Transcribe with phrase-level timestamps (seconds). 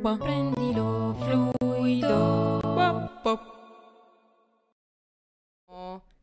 [0.00, 2.58] l'acqua, prendilo fluido.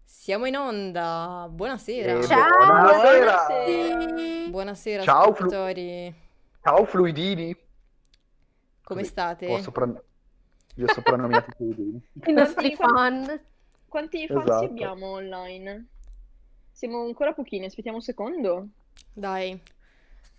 [0.03, 2.19] Siamo in onda, buonasera.
[2.19, 2.65] Eh, Ciao.
[2.65, 4.49] Buonasera.
[4.49, 5.49] Buonasera Ciao, Flu-.
[5.49, 7.55] Ciao fluidini.
[8.83, 9.47] Come Così, state?
[9.47, 10.01] Ho sopran-
[10.75, 12.01] Li ho soprannominati fluidini.
[12.27, 13.39] I nostri fan.
[13.87, 14.65] Quanti Esatto.
[14.65, 15.87] abbiamo online?
[16.71, 18.67] Siamo ancora pochini, aspettiamo un secondo.
[19.13, 19.57] Dai.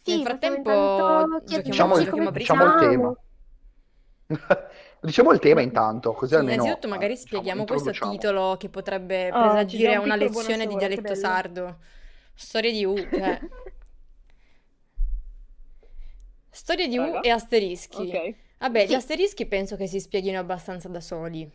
[0.03, 3.17] Sì, Nel frattempo giochiamo, Diciamo, giochiamo a come diciamo il tema.
[5.01, 8.69] diciamo il tema intanto, così Sì, almeno innanzitutto magari eh, diciamo, spieghiamo questo titolo che
[8.69, 11.79] potrebbe Ah, ci presagire un una lezione di dialetto sardo.
[12.35, 13.41] Storie di U, cioè.
[16.51, 18.09] Storie di U e asterischi.
[18.09, 18.35] Ok.
[18.59, 18.95] Vabbè, gli Sì.
[18.95, 21.49] asterischi penso che si spieghino abbastanza da soli.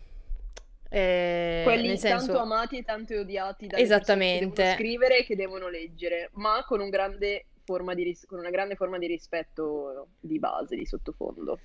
[0.89, 4.45] Eh, Quelli nel senso, tanto amati e tanto odiati dalle Esattamente.
[4.53, 8.25] persone che devono scrivere e che devono leggere, ma con un grande forma di ris-
[8.25, 11.59] con una grande forma di rispetto di base, di sottofondo.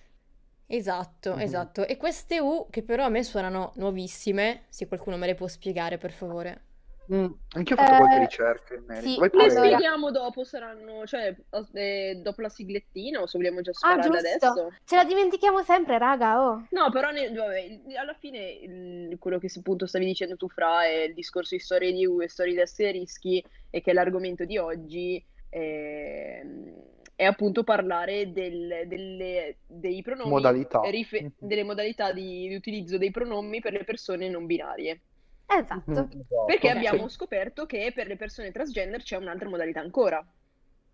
[0.68, 1.40] Esatto, Mhm.
[1.40, 1.86] esatto.
[1.86, 5.98] E queste U che però a me suonano nuovissime, se qualcuno me le può spiegare,
[5.98, 6.62] per favore.
[7.10, 9.08] Mm, Anch'io ho fatto qualche Eh, ricerca in merito.
[9.08, 11.34] sì, Le spieghiamo dopo, saranno, cioè,
[11.72, 14.46] eh, dopo la siglettina o se vogliamo già Ah, spararle giusto.
[14.46, 14.72] adesso?
[14.84, 16.66] Ce la dimentichiamo sempre, raga, oh.
[16.68, 21.04] No, però ne- vabbè, alla fine il- quello che appunto stavi dicendo tu, Fra, è
[21.04, 24.58] il discorso di storie di U e storie di asterischi e che è l'argomento di
[24.58, 26.74] oggi ehm,
[27.18, 30.82] è appunto parlare del- delle, dei pronomi, Modalità.
[30.88, 31.30] rife- Mhm.
[31.48, 35.00] delle modalità di, di utilizzo dei pronomi per le persone non binarie.
[35.44, 35.90] Esatto.
[35.90, 36.44] Mm, esatto.
[36.46, 40.24] Perché abbiamo scoperto che per le persone transgender c'è un'altra modalità ancora.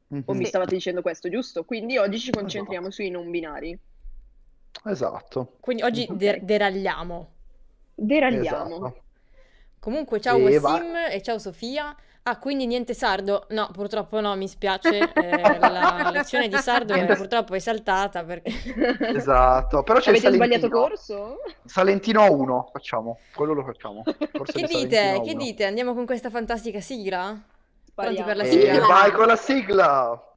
[0.09, 0.23] Mhm.
[0.25, 0.49] O mi Sì.
[0.49, 1.65] stavate dicendo questo, giusto?
[1.65, 2.39] Quindi oggi ci Esatto.
[2.41, 3.79] concentriamo sui non binari.
[4.87, 5.57] Esatto.
[5.61, 6.17] Quindi oggi Ok.
[6.17, 7.33] der- deragliamo.
[7.95, 8.77] Deragliamo.
[8.77, 9.03] Esatto.
[9.79, 11.95] Comunque, ciao E Wassim e ciao Sofia.
[12.27, 13.47] Ah, quindi niente sardo?
[13.51, 15.13] No, purtroppo no, mi spiace.
[15.13, 18.51] eh, la lezione di sardo purtroppo è saltata perché...
[19.15, 19.83] Esatto.
[19.83, 20.71] Però c'è il Avete sbagliato Salentino.
[20.71, 21.37] corso?
[21.67, 23.19] Salentino 1, facciamo.
[23.35, 24.03] Quello lo facciamo.
[24.33, 25.21] Corso Che di dite?
[25.23, 25.45] Che 1.
[25.45, 25.65] dite?
[25.67, 27.39] Andiamo con questa fantastica sigla?
[27.95, 28.71] Pronti per la Spariamo.
[28.73, 28.87] E sigla?
[28.87, 30.35] vai con la sigla.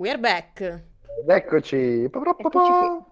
[0.00, 0.60] We're back.
[0.62, 2.04] Ed eccoci.
[2.04, 3.04] Eccoci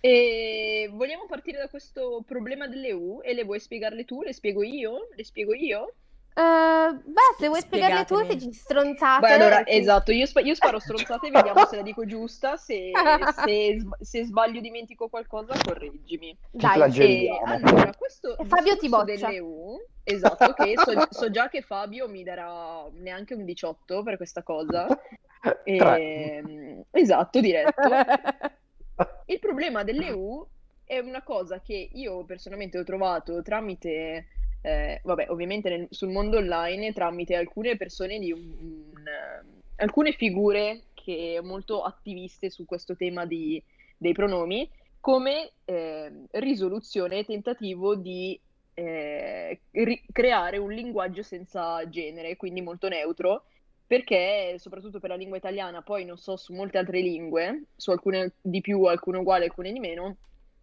[0.00, 4.22] E vogliamo partire da questo problema delle U e le vuoi spiegarle tu?
[4.22, 5.06] Le spiego io?
[5.14, 5.94] Le spiego io?
[6.34, 9.28] Eh, beh, se vuoi spiegarle tu, se ci stronzate.
[9.28, 9.76] Beh, allora, sì.
[9.76, 12.90] esatto, io, spa- io sparo stronzate e vediamo se la dico giusta, se,
[13.46, 16.36] se se sbaglio dimentico qualcosa, correggimi.
[16.50, 16.98] Dai.
[16.98, 19.28] E allora, questo E Fabio ti boccia.
[19.28, 24.16] delle U, esatto, che so, so già che Fabio mi darà neanche un 18 per
[24.16, 24.84] questa cosa.
[25.64, 26.00] Tre.
[26.00, 27.88] Ehm, esatto, diretto.
[29.26, 30.46] Il problema delle U
[30.84, 34.26] è una cosa che io personalmente ho trovato tramite,
[34.62, 40.12] eh, vabbè, ovviamente nel- sul mondo online, tramite alcune persone di un, un, eh, alcune
[40.12, 43.62] figure che molto attiviste su questo tema di-
[43.96, 44.68] dei pronomi,
[45.00, 48.40] come eh, risoluzione e tentativo di
[48.74, 53.44] eh, ri- creare un linguaggio senza genere, quindi molto neutro,
[53.88, 58.34] perché soprattutto per la lingua italiana, poi non so su molte altre lingue, su alcune
[58.42, 60.18] di più, alcune uguali, alcune di meno,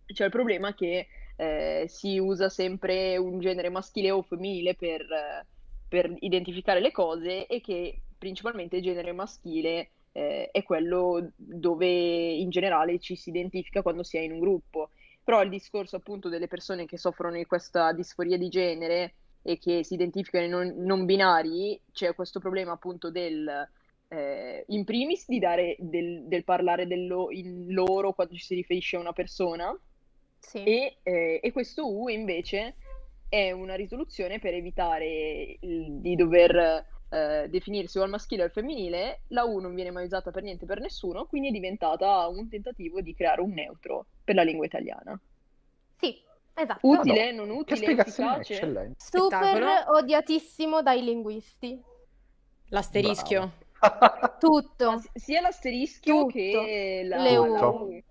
[0.06, 5.08] c'è il problema che eh, si usa sempre un genere maschile o femminile per,
[5.90, 12.52] per identificare le cose e che principalmente il genere maschile eh, è quello dove in
[12.52, 14.91] generale ci si identifica quando si è in un gruppo.
[15.24, 19.14] Però il discorso appunto delle persone che soffrono di questa disforia di genere
[19.48, 23.48] e che si identificano non, non binari, c'è questo problema appunto del,
[24.08, 28.56] eh, in primis di dare del, del parlare del lo- in loro quando ci si
[28.56, 29.72] riferisce a una persona
[30.40, 30.64] Sì.
[30.64, 32.76] e, eh, e questo U invece
[33.30, 38.52] è una risoluzione per evitare il- di dover eh, definirsi o al maschile o al
[38.52, 42.50] femminile, la U non viene mai usata per niente per nessuno, quindi è diventata un
[42.50, 45.18] tentativo di creare un neutro per la lingua italiana.
[45.98, 46.20] Sì,
[46.55, 46.79] esatto.
[46.81, 48.53] Utile, non Che utile, spiegazione efficace?
[48.53, 48.97] eccellente.
[48.97, 49.97] Super Spettacolo.
[49.97, 51.81] odiatissimo dai linguisti.
[52.69, 53.52] L'asterischio.
[54.37, 54.91] Tutto.
[54.91, 56.25] Ma sia l'asterischio Tutto.
[56.25, 58.03] che la, Le U.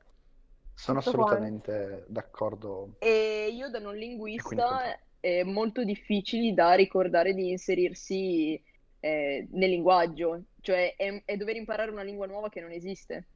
[0.75, 2.97] Sono Tutto assolutamente d'accordo.
[2.99, 8.61] E io da non linguista è molto difficili da ricordare di inserirsi
[9.01, 13.29] eh, nel linguaggio, cioè è, è dover imparare una lingua nuova che non esiste,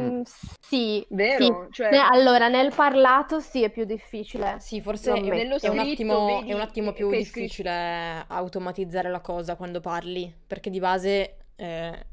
[0.00, 0.20] Mm,
[0.60, 1.66] sì, vero?
[1.68, 1.72] sì.
[1.72, 4.56] Cioè, Ne- allora, nel parlato sì, è più difficile.
[4.60, 9.10] Sì, forse è, è un attimo, vedi è un attimo più hai scritto- difficile automatizzare
[9.10, 12.06] la cosa quando parli, perché di base eh,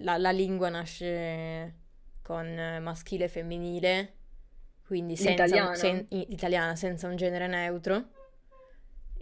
[0.00, 1.74] la, la lingua nasce
[2.22, 4.14] con maschile e femminile,
[4.86, 8.04] quindi senza sen- i- italiana senza un genere neutro.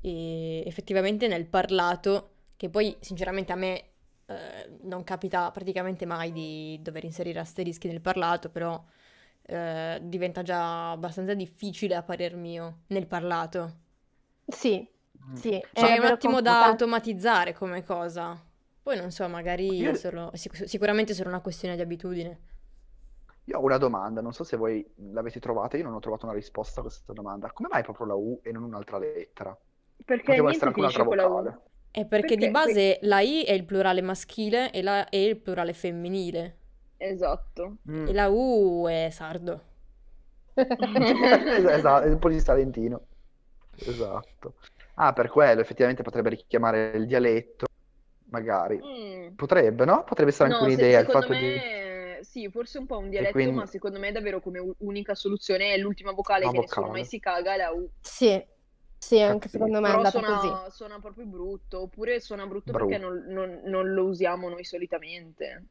[0.01, 3.85] E effettivamente nel parlato, che poi sinceramente a me
[4.27, 8.83] eh, non capita praticamente mai di dover inserire asterischi nel parlato, però
[9.43, 13.79] eh, diventa già abbastanza difficile a parer mio nel parlato.
[14.47, 14.87] Sì,
[15.29, 15.41] Mm.
[15.41, 16.65] sì, è Cioè, è un attimo da complicato.
[16.65, 18.41] automatizzare come cosa.
[18.83, 22.41] Poi non so, magari Io- solo- sic- sicuramente è solo una questione di abitudine.
[23.45, 26.35] Io ho una domanda, non so se voi l'avete trovata, io non ho trovato una
[26.35, 27.53] risposta a questa domanda.
[27.53, 29.57] Come mai proprio la U e non un'altra lettera?
[30.05, 31.43] Perché Poteva niente essere anche finisce un'altra con la U.
[31.43, 31.63] vocale.
[31.97, 32.51] È perché di Perché?
[32.51, 36.57] base la I è il plurale maschile e la E è il plurale femminile.
[36.97, 37.77] Esatto.
[37.89, 38.09] Mm.
[38.09, 39.63] E la U è sardo.
[40.57, 43.07] Esatto, è un po' di salentino.
[43.77, 44.55] Esatto.
[44.95, 47.67] Ah, per quello, effettivamente potrebbe richiamare il dialetto,
[48.31, 48.81] magari.
[48.83, 49.35] Mm.
[49.37, 50.03] Potrebbe, no?
[50.05, 51.39] Potrebbe essere anche No, se- un'idea il fatto di...
[51.41, 55.75] me sì, forse un po' un dialetto, quindi- ma secondo me davvero come unica soluzione
[55.75, 57.01] è l'ultima vocale La che nessuno vocale.
[57.01, 57.89] mai si caga, è la U.
[58.01, 58.45] Sì,
[59.05, 59.51] sì, anche Capito.
[59.51, 60.77] secondo me è Però andata suona, così.
[60.77, 62.87] suona proprio brutto, oppure suona brutto Brutto.
[62.89, 65.67] perché non, non- non lo usiamo noi solitamente.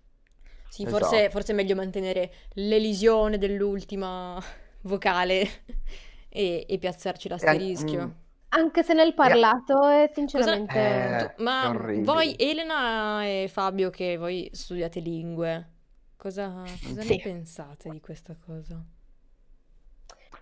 [0.69, 1.05] Sì, Esatto.
[1.05, 4.39] forse, forse è meglio mantenere l'elisione dell'ultima
[4.83, 5.47] vocale
[6.29, 8.05] e, e piazzarci E an- l'asterisco.
[8.07, 8.11] mm.
[8.49, 10.77] Anche se nel parlato è Cosa- sinceramente...
[10.79, 12.03] Eh, Tu- ma è orribile.
[12.05, 15.71] voi, Elena e Fabio, che voi studiate lingue,
[16.15, 17.15] cosa, cosa Sì.
[17.15, 18.79] ne pensate di questa cosa?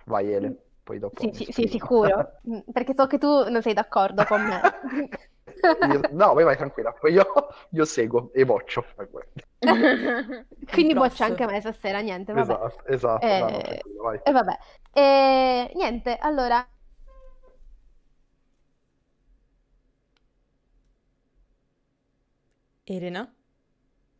[0.06, 0.56] Vai Ele,
[0.92, 4.42] poi dopo Sì, sì, sì, sicuro, Mm, perché so che tu non sei d'accordo con
[4.42, 4.62] me.
[5.92, 7.26] Io- No, vai, vai tranquilla, poi io,
[7.72, 8.84] io seguo e boccio.
[9.62, 11.08] Quindi prof.
[11.08, 12.52] boccia anche me stasera, niente, vabbè.
[12.52, 14.20] Esatto, esatto, no, no, Eh, tranquillo, vai.
[14.24, 14.58] E vabbè.
[14.94, 16.68] E niente, allora...
[22.86, 23.34] Elena?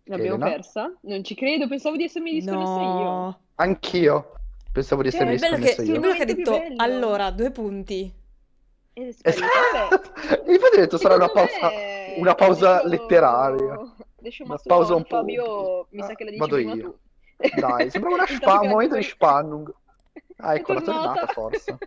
[0.04, 0.52] L'abbiamo Elena?
[0.52, 0.96] persa?
[1.02, 3.04] Non ci credo, pensavo di essermi disconnessa io.
[3.04, 3.40] No.
[3.56, 4.34] Anch'io
[4.72, 6.00] pensavo di Cioè, essermi È bello che, io.
[6.00, 6.74] bello che ha detto bello.
[6.78, 8.14] allora, due punti.
[8.94, 10.02] Vabbè, Esatto!
[10.52, 13.80] Infatti ho detto sarà una pausa, me- una pausa adesso- letteraria.
[14.20, 15.16] Adesso Una pausa un po'.
[15.18, 17.00] Fabio, mi sa Ah, che la dici vado io.
[17.38, 17.60] tu.
[17.60, 19.74] Dai, sembrava una spa, un momento di spannung.
[20.38, 21.34] Ah, ecco, la tornata tornata.
[21.34, 21.78] forse.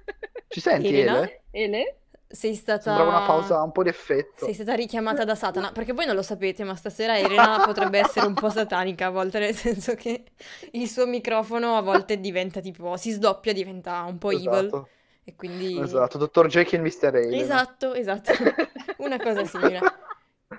[0.49, 1.19] Ci senti, Elena?
[1.19, 1.43] Ele?
[1.51, 1.97] Ele?
[2.27, 2.83] Sei stata...
[2.83, 4.45] Sembrava una pausa, un po' di effetto.
[4.45, 8.27] Sei stata richiamata da Satana, perché voi non lo sapete, ma stasera Elena potrebbe essere
[8.27, 10.25] un po' satanica a volte, nel senso che
[10.73, 14.89] il suo microfono a volte diventa tipo, si sdoppia, diventa un po' evil, Esatto,
[15.25, 15.81] e quindi...
[15.81, 17.15] esatto, Dottor Jekyll e Mr.
[17.15, 17.37] Hyde.
[17.37, 18.33] Esatto, esatto,
[18.99, 19.81] una cosa simile.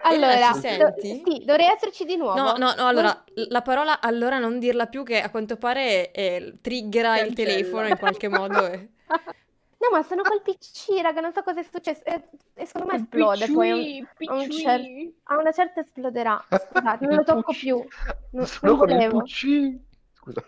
[0.02, 1.22] Allora, senti?
[1.26, 2.36] sì, dovrei esserci di nuovo.
[2.36, 6.56] No, no, no, allora, la parola allora non dirla più che a quanto pare eh,
[6.62, 7.50] triggera il Cancella.
[7.52, 8.66] telefono in qualche modo.
[8.68, 8.90] e-
[9.92, 12.04] No, ma sono col PC, raga, non so cosa è successo.
[12.06, 14.06] E, e secondo me esplode poi.
[14.26, 16.44] a un- un cer- A una certa esploderà.
[16.50, 17.84] Scusate, non lo tocco più.
[18.32, 19.22] Non, Sono non con il volevo.
[19.24, 19.78] PC.
[20.14, 20.44] Scusa.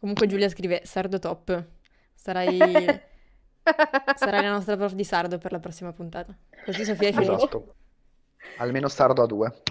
[0.00, 1.64] Comunque Giulia scrive Sardo top.
[2.14, 2.58] Sarai,
[4.16, 6.34] sarai la nostra prof di sardo per la prossima puntata.
[6.64, 7.34] Così Sofia è felice.
[7.34, 7.74] Esatto.
[8.58, 9.62] Almeno sardo a due.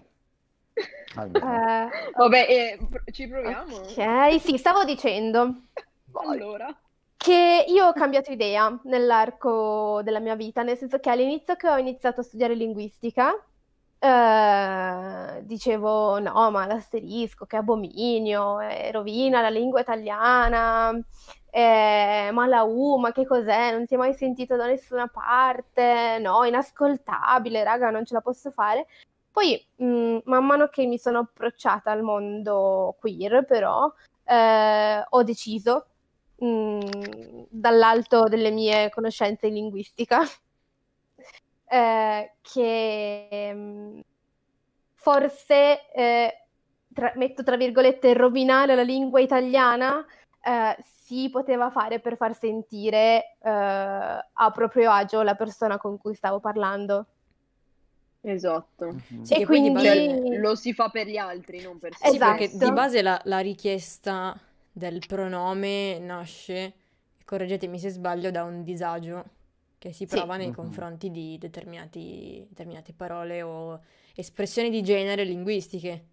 [1.16, 1.46] Almeno.
[1.46, 3.76] Eh, Vabbè, eh, ci proviamo?
[3.78, 5.62] ok, sì, stavo dicendo
[6.08, 6.28] Vai.
[6.28, 6.78] Allora.
[7.26, 11.76] Che io ho cambiato idea nell'arco della mia vita, nel senso che all'inizio che ho
[11.78, 13.34] iniziato a studiare linguistica,
[13.98, 20.92] eh, dicevo no, ma l'asterisco, che abominio, eh, rovina la lingua italiana,
[21.50, 23.72] eh, ma la U, ma che cos'è?
[23.72, 28.52] Non si è mai sentito da nessuna parte, no, inascoltabile, raga, non ce la posso
[28.52, 28.86] fare.
[29.32, 33.92] Poi, mh, man mano che mi sono approcciata al mondo queer, però,
[34.26, 35.88] eh, ho deciso,
[36.38, 40.22] mh, dall'alto delle mie conoscenze in linguistica,
[41.68, 44.00] eh, che mh,
[44.94, 46.46] forse, eh,
[46.94, 50.06] tra- metto tra virgolette, rovinare la lingua italiana
[50.42, 56.14] eh, si poteva fare per far sentire eh, a proprio agio la persona con cui
[56.16, 57.06] stavo parlando.
[58.22, 58.86] Esatto.
[59.10, 59.22] Mhm.
[59.24, 62.10] Sì, E quindi- base- lo si fa per gli altri, non per sé.
[62.10, 62.66] Sì, perché Esatto.
[62.66, 64.36] di base la, la richiesta
[64.76, 66.74] del pronome nasce,
[67.24, 69.24] correggetemi se sbaglio, da un disagio
[69.78, 70.16] che si Sì.
[70.16, 70.54] prova nei Mhm.
[70.54, 73.82] confronti di determinati, determinate parole o
[74.16, 76.08] espressioni di genere linguistiche.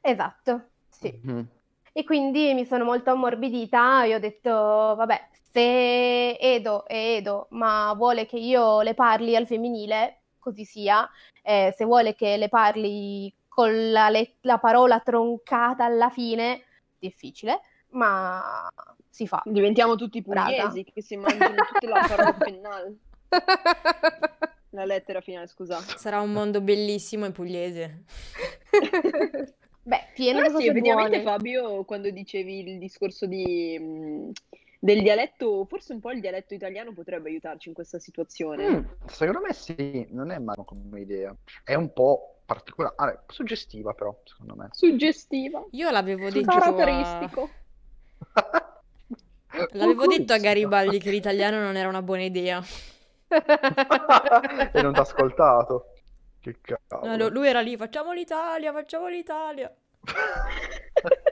[0.00, 1.12] Esatto, sì.
[1.22, 1.48] Mhm.
[1.92, 7.92] E quindi mi sono molto ammorbidita e ho detto, vabbè, se Edo è Edo, ma
[7.94, 11.08] vuole che io le parli al femminile, così sia,
[11.42, 16.62] eh, se vuole che le parli con la, let- la parola troncata alla fine,
[16.98, 18.68] difficile, ma
[19.08, 19.42] si fa.
[19.44, 22.96] Diventiamo tutti pugliesi che si mangiano tutte la parola finale.
[24.72, 25.80] La lettera finale, scusa.
[25.80, 28.04] Sarà un mondo bellissimo e pugliese.
[29.82, 31.36] Beh, pieno Però di sì, cose effettivamente buone.
[31.36, 34.30] Fabio, quando dicevi il discorso di, mh,
[34.78, 38.70] del dialetto, forse un po' il dialetto italiano potrebbe aiutarci in questa situazione.
[38.70, 41.34] Mm, secondo me sì, non è male come idea.
[41.64, 44.68] È un po' particolare, suggestiva però, secondo me.
[44.70, 47.48] Suggestiva, Io l'avevo detto a...
[49.72, 50.38] L'avevo detto a.
[50.38, 52.62] Garibaldi che l'italiano non era una buona idea.
[53.28, 55.86] e non ti ha ascoltato.
[56.40, 57.16] Che No, cavolo.
[57.16, 59.70] lo- lui era lì, facciamo l'Italia, facciamo l'Italia.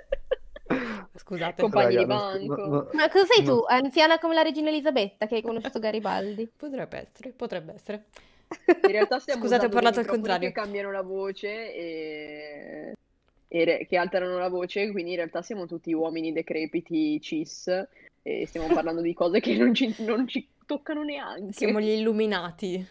[1.14, 1.62] Scusate.
[1.62, 2.54] Compagni di Raga, banco.
[2.56, 3.64] non- non- Ma cosa sei non- tu?
[3.66, 6.50] Anziana come la regina Elisabetta che hai conosciuto Garibaldi?
[6.54, 8.04] Potrebbe essere, potrebbe essere.
[8.66, 10.48] In realtà stiamo Scusate, ho parlato al contrario.
[10.48, 12.92] che cambiano la voce e...
[13.48, 17.66] re- che alterano la voce, quindi in realtà siamo tutti uomini decrepiti cis
[18.22, 21.52] e stiamo parlando di cose che non ci, non ci toccano neanche.
[21.52, 22.86] Siamo gli illuminati.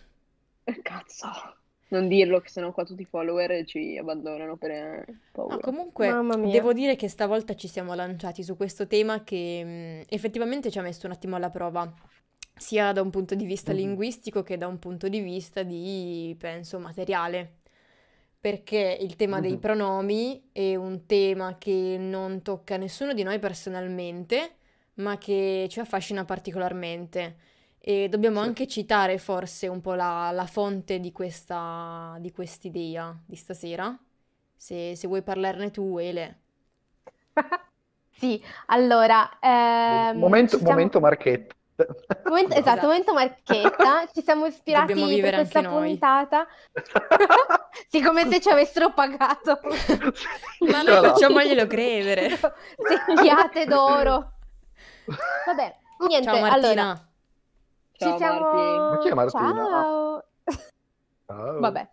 [0.82, 1.28] Cazzo.
[1.90, 5.58] Non dirlo, che sennò qua tutti i follower ci abbandonano per eh, No, paura.
[5.60, 6.52] comunque, Mamma mia.
[6.52, 10.82] devo dire che stavolta ci siamo lanciati su questo tema che mh, effettivamente ci ha
[10.82, 11.90] messo un attimo alla prova,
[12.54, 13.78] sia da un punto di vista Mhm.
[13.78, 17.57] linguistico che da un punto di vista di, penso, materiale.
[18.40, 24.56] Perché il tema dei pronomi è un tema che non tocca nessuno di noi personalmente,
[24.96, 27.38] ma che ci affascina particolarmente.
[27.80, 28.48] E dobbiamo Sì.
[28.48, 33.98] anche citare forse un po' la, la fonte di questa, di quest'idea di stasera.
[34.56, 36.40] Se, se vuoi parlarne tu, Ele.
[38.18, 41.54] Sì, allora, ehm, momento, siamo- momento Marchetta.
[42.26, 42.60] momento- Esatto.
[42.60, 45.90] esatto, momento Marchetta, ci siamo ispirati per questa anche noi.
[45.90, 46.48] puntata,
[47.88, 49.60] sì, come se ci avessero pagato,
[50.70, 52.30] Ma noi facciamoglielo credere.
[52.78, 54.34] secchiate d'oro.
[55.46, 56.54] Vabbè, niente, Ciao Martina.
[56.54, 57.08] allora,
[57.94, 58.40] Ciao, ci siamo...
[58.40, 59.54] Ma chi è Martina?
[59.54, 60.24] Ciao!
[61.30, 61.60] Oh.
[61.60, 61.90] Vabbè,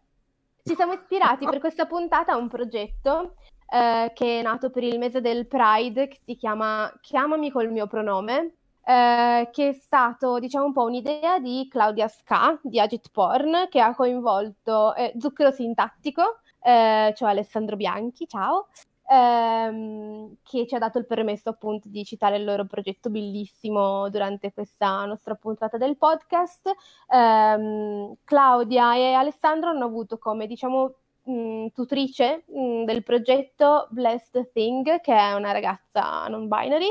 [0.65, 3.35] ci siamo ispirati per questa puntata a un progetto
[3.69, 7.87] eh, che è nato per il mese del Pride, che si chiama Chiamami col mio
[7.87, 13.69] pronome, eh, che è stato, diciamo, un po' un'idea di Claudia Ska, di Agit Porn,
[13.71, 18.69] che ha coinvolto eh, Zucchero Sintattico, eh, cioè Alessandro Bianchi, ciao,
[19.09, 24.53] ehm, che ci ha dato il permesso appunto di citare il loro progetto bellissimo durante
[24.53, 26.71] questa nostra puntata del podcast.
[27.09, 35.01] Ehm, Claudia e Alessandro hanno avuto come, diciamo, mh, tutrice mh, del progetto Blessed Thing,
[35.01, 36.89] che è una ragazza non binary,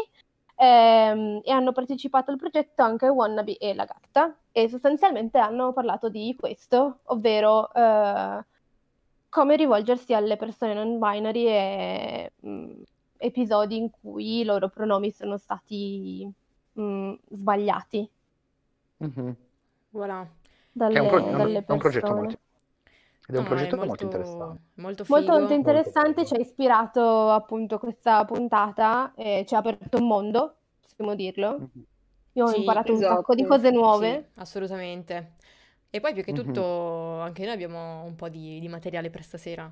[0.56, 6.10] ehm, e hanno partecipato al progetto anche Wannabe e la gatta, e sostanzialmente hanno parlato
[6.10, 8.46] di questo, ovvero eh,
[9.30, 12.72] come rivolgersi alle persone non binary e mh,
[13.18, 16.32] episodi in cui i loro pronomi sono stati
[16.74, 18.10] mh, sbagliati
[18.98, 19.36] Mhm.
[19.90, 20.26] Voilà.
[20.72, 22.22] dalle, Che è un, pro- un- dalle è un progetto persone.
[22.22, 22.40] molto,
[23.28, 24.62] ed è un No, progetto è molto molto, interessante.
[24.76, 25.54] molto Molto, molto figo.
[25.54, 31.16] interessante, Molto ci ha ispirato appunto questa puntata e ci ha aperto un mondo, possiamo
[31.16, 31.70] dirlo.
[31.76, 31.86] Mhm.
[32.34, 33.04] Io ho Sì, imparato un esatto.
[33.04, 34.24] sacco di cose nuove.
[34.24, 35.36] Sì, assolutamente.
[35.90, 36.34] E poi più che Mhm.
[36.34, 39.72] tutto, anche noi abbiamo un po' di, di materiale per stasera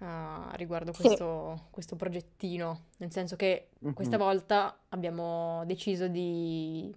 [0.00, 1.16] ah, riguardo Sì.
[1.16, 4.18] questo, questo progettino, nel senso che questa Mhm.
[4.18, 6.94] volta abbiamo deciso di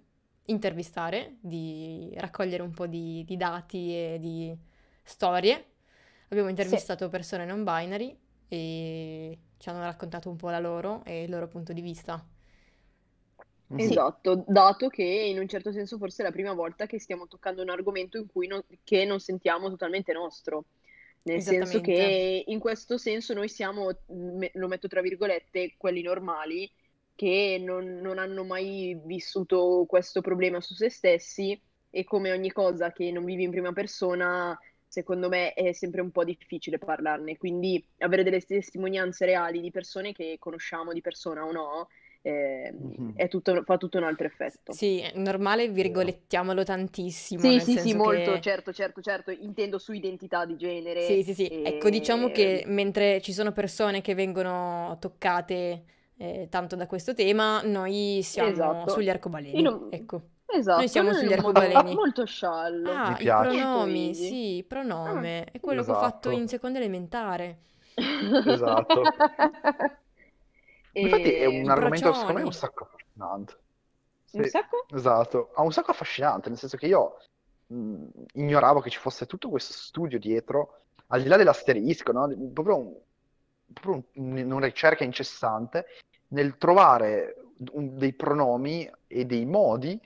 [0.47, 4.55] intervistare, di raccogliere un po' di, di dati e di
[5.03, 5.65] storie.
[6.29, 8.17] Abbiamo intervistato persone non binary
[8.47, 12.23] e ci hanno raccontato un po' la loro e il loro punto di vista.
[13.67, 13.79] Mhm.
[13.79, 17.61] Esatto, dato che in un certo senso forse è la prima volta che stiamo toccando
[17.61, 20.65] un argomento in cui non, che non sentiamo totalmente nostro.
[21.23, 26.71] Nel senso che in questo senso noi siamo, me- lo metto tra virgolette, quelli normali
[27.15, 32.93] che non, non hanno mai vissuto questo problema su se stessi e come ogni cosa
[32.93, 37.37] che non vivi in prima persona, secondo me è sempre un po' difficile parlarne.
[37.37, 41.87] Quindi avere delle testimonianze reali di persone che conosciamo di persona o no,
[42.21, 42.73] eh,
[43.15, 44.71] è tutto- fa tutto un altro effetto.
[44.73, 48.41] Sì, è normale, virgolettiamolo tantissimo, Sì, nel sì, sì, molto, che...
[48.41, 51.01] certo, certo, certo, intendo su identità di genere.
[51.01, 51.47] Sì, sì, sì.
[51.61, 55.83] Ecco, diciamo e- che mentre ci sono persone che vengono toccate
[56.17, 58.89] eh, tanto da questo tema, noi siamo Esatto.
[58.89, 59.61] sugli arcobaleni.
[59.61, 60.29] Non- Ecco.
[60.49, 61.93] Esatto, Noi siamo sugli un arcobaleni.
[61.93, 62.89] molto sciallo.
[62.91, 63.49] Ah, Mi i piace.
[63.49, 63.89] pronomi, Molto
[64.19, 64.27] easy.
[64.27, 65.43] sì, pronome.
[65.45, 66.41] Ah, È quello che ho fatto esatto.
[66.41, 67.57] in seconda elementare.
[68.45, 69.01] Esatto.
[70.93, 73.57] Infatti è E- un argomento secondo me un sacco affascinante.
[74.31, 74.85] Un Sì, sacco?
[74.93, 77.17] esatto, ha un sacco affascinante, nel senso che io
[77.67, 82.27] mh, ignoravo che ci fosse tutto questo studio dietro, al di là dell'asterisco, no?
[82.53, 82.95] Proprio, un-
[83.73, 85.85] proprio un- una ricerca incessante
[86.29, 87.35] nel trovare
[87.73, 89.99] un- dei pronomi e dei modi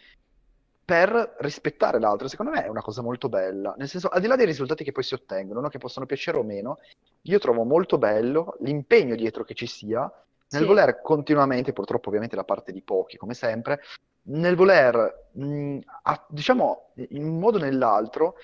[0.92, 2.28] per rispettare l'altro.
[2.28, 4.92] Secondo me è una cosa molto bella, nel senso, al di là dei risultati che
[4.92, 5.70] poi si ottengono, no?
[5.70, 6.80] Che possono piacere o meno,
[7.22, 10.68] io trovo molto bello l'impegno dietro che ci sia nel Sì.
[10.68, 13.80] voler continuamente, purtroppo ovviamente da parte di pochi, come sempre,
[14.24, 18.36] nel voler, mh, a- diciamo, in un modo o nell'altro,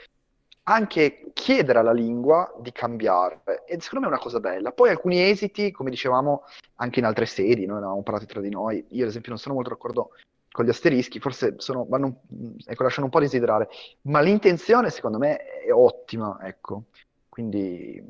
[0.70, 3.42] anche chiedere alla lingua di cambiare.
[3.66, 4.72] E secondo me è una cosa bella.
[4.72, 6.44] Poi alcuni esiti, come dicevamo
[6.76, 8.86] anche in altre sedi, noi ne avevamo parlato tra di noi.
[8.92, 10.12] Io, ad esempio, non sono molto d'accordo
[10.58, 12.22] con gli asterischi, forse sono, vanno,
[12.66, 13.70] ecco, lasciano un po' desiderare,
[14.06, 16.86] ma l'intenzione, secondo me, è ottima, ecco.
[17.30, 18.04] Quindi,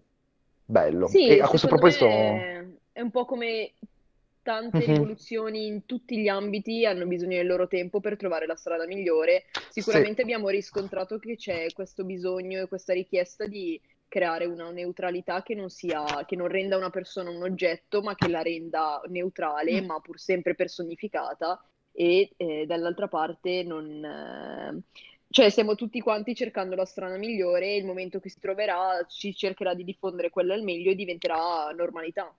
[0.64, 1.08] bello.
[1.08, 3.74] Sì, E a questo proposito, è un po' come
[4.44, 4.94] tante Mhm.
[4.94, 9.44] rivoluzioni in tutti gli ambiti hanno bisogno del loro tempo per trovare la strada migliore.
[9.68, 13.78] sì, Sicuramente abbiamo riscontrato che c'è questo bisogno e questa richiesta di
[14.08, 18.30] creare una neutralità che non sia, che non renda una persona un oggetto, ma che
[18.30, 21.62] la renda neutrale, ma pur sempre personificata.
[22.00, 24.82] E eh, dall'altra parte non, eh,
[25.32, 29.36] cioè stiamo tutti quanti cercando la strada migliore e il momento che si troverà ci
[29.36, 32.32] cercherà di diffondere quella al meglio e diventerà normalità.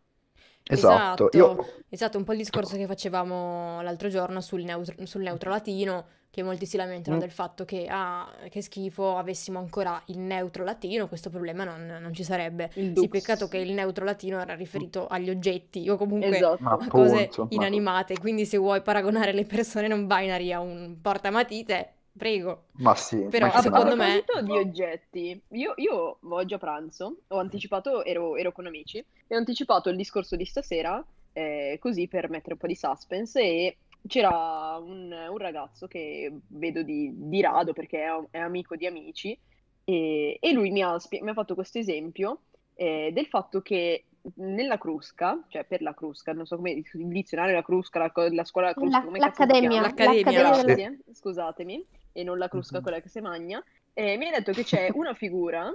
[0.63, 1.29] esatto.
[1.33, 1.57] Io...
[1.89, 6.43] Esatto, un po' il discorso che facevamo l'altro giorno sul neutro, sul neutro latino, che
[6.43, 7.21] molti si lamentano Mm.
[7.21, 12.13] del fatto che, ah, che schifo, avessimo ancora il neutro latino, questo problema non, non
[12.13, 12.71] ci sarebbe.
[12.75, 16.63] Il Sì, peccato che il neutro latino era riferito agli oggetti o comunque Esatto.
[16.63, 20.61] Ma a cose appunto, ma- inanimate, quindi se vuoi paragonare le persone non binary a
[20.61, 22.65] un portamatite, prego.
[22.79, 26.55] Ma sì, Però, ma A, a ma- secondo me- proposito di oggetti, io, io oggi
[26.55, 31.05] a pranzo ho anticipato, ero, ero con amici, e ho anticipato il discorso di stasera,
[31.33, 33.77] eh, così per mettere un po' di suspense, e
[34.09, 39.39] c'era un, un ragazzo che vedo di, di rado perché è, è amico di amici,
[39.85, 42.43] e, e lui mi ha, mi ha fatto questo esempio
[42.75, 44.05] eh, del fatto che
[44.37, 48.45] nella Crusca, cioè per la Crusca, non so come il dizionario, la Crusca, la, la
[48.45, 49.81] scuola Crusca, La- come L'Accademia?
[49.81, 52.83] L'Accademia, l'Accademia Grazie, scusatemi, e non la crusca Mhm.
[52.83, 53.63] quella che si magna,
[53.95, 55.73] eh, mi ha detto che c'è una figura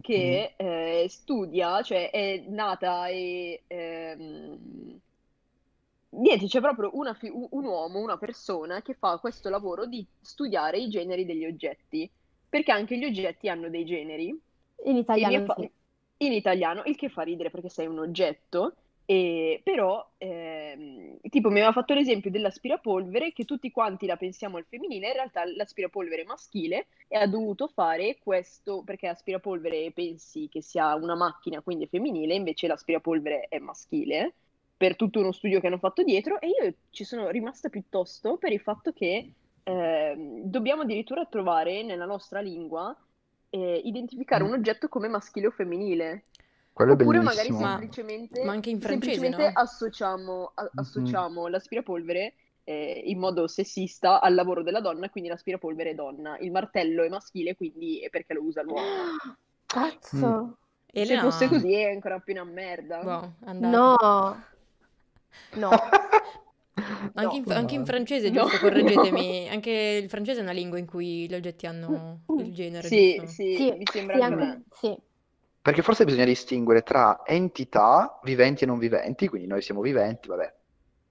[0.00, 3.62] che eh, studia, cioè è nata e...
[3.66, 5.00] ehm,
[6.16, 10.88] Niente, c'è proprio fi- un uomo, una persona che fa questo lavoro di studiare i
[10.88, 12.10] generi degli oggetti,
[12.48, 14.38] perché anche gli oggetti hanno dei generi.
[14.84, 15.70] In italiano, fa- sì.
[16.18, 18.74] in italiano, il che fa ridere perché sei un oggetto,
[19.06, 24.64] e, però ehm, tipo mi aveva fatto l'esempio dell'aspirapolvere che tutti quanti la pensiamo al
[24.66, 30.94] femminile, in realtà l'aspirapolvere maschile e ha dovuto fare questo perché aspirapolvere pensi che sia
[30.94, 34.34] una macchina, quindi è femminile, invece l'aspirapolvere è maschile,
[34.76, 38.52] per tutto uno studio che hanno fatto dietro e io ci sono rimasta piuttosto per
[38.52, 39.32] il fatto che
[39.62, 42.94] ehm, dobbiamo addirittura trovare nella nostra lingua
[43.50, 44.48] eh, identificare Mm.
[44.48, 46.24] un oggetto come maschile o femminile.
[46.72, 47.50] quello è Oppure magari.
[47.50, 49.60] Ma- semplicemente, ma anche in francese, semplicemente no?
[49.62, 52.34] associamo, a- associamo l'aspirapolvere
[52.64, 56.36] eh, in modo sessista al lavoro della donna, quindi l'aspirapolvere è donna.
[56.38, 58.82] Il martello è maschile, quindi è perché lo usa l'uomo.
[59.66, 60.56] Cazzo.
[60.92, 63.32] Se Elena- fosse così è ancora più una merda.
[63.44, 63.68] Andata.
[63.76, 64.44] No.
[65.56, 65.70] No.
[67.16, 67.54] Anche, in, No.
[67.54, 68.42] anche in francese, No.
[68.42, 68.58] giusto?
[68.58, 69.48] Correggetemi.
[69.50, 73.32] Anche il francese è una lingua in cui gli oggetti hanno il genere, Sì, giusto?
[73.32, 74.96] sì, Sì, mi sembra sì, anche sì.
[75.62, 80.54] Perché forse bisogna distinguere tra entità viventi e non viventi, quindi noi siamo viventi, vabbè,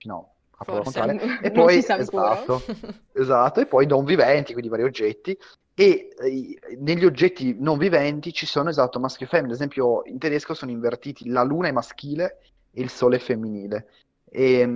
[0.06, 1.00] no, a prova Forse.
[1.00, 1.40] contraria.
[1.42, 2.62] E Non poi, esatto,
[3.14, 5.36] esatto, e poi non viventi, quindi vari oggetti.
[5.76, 9.50] E eh, negli oggetti non viventi ci sono, esatto, maschio e femmina.
[9.54, 13.88] Ad esempio, in tedesco sono invertiti, la luna è maschile e il sole è femminile.
[14.36, 14.68] E,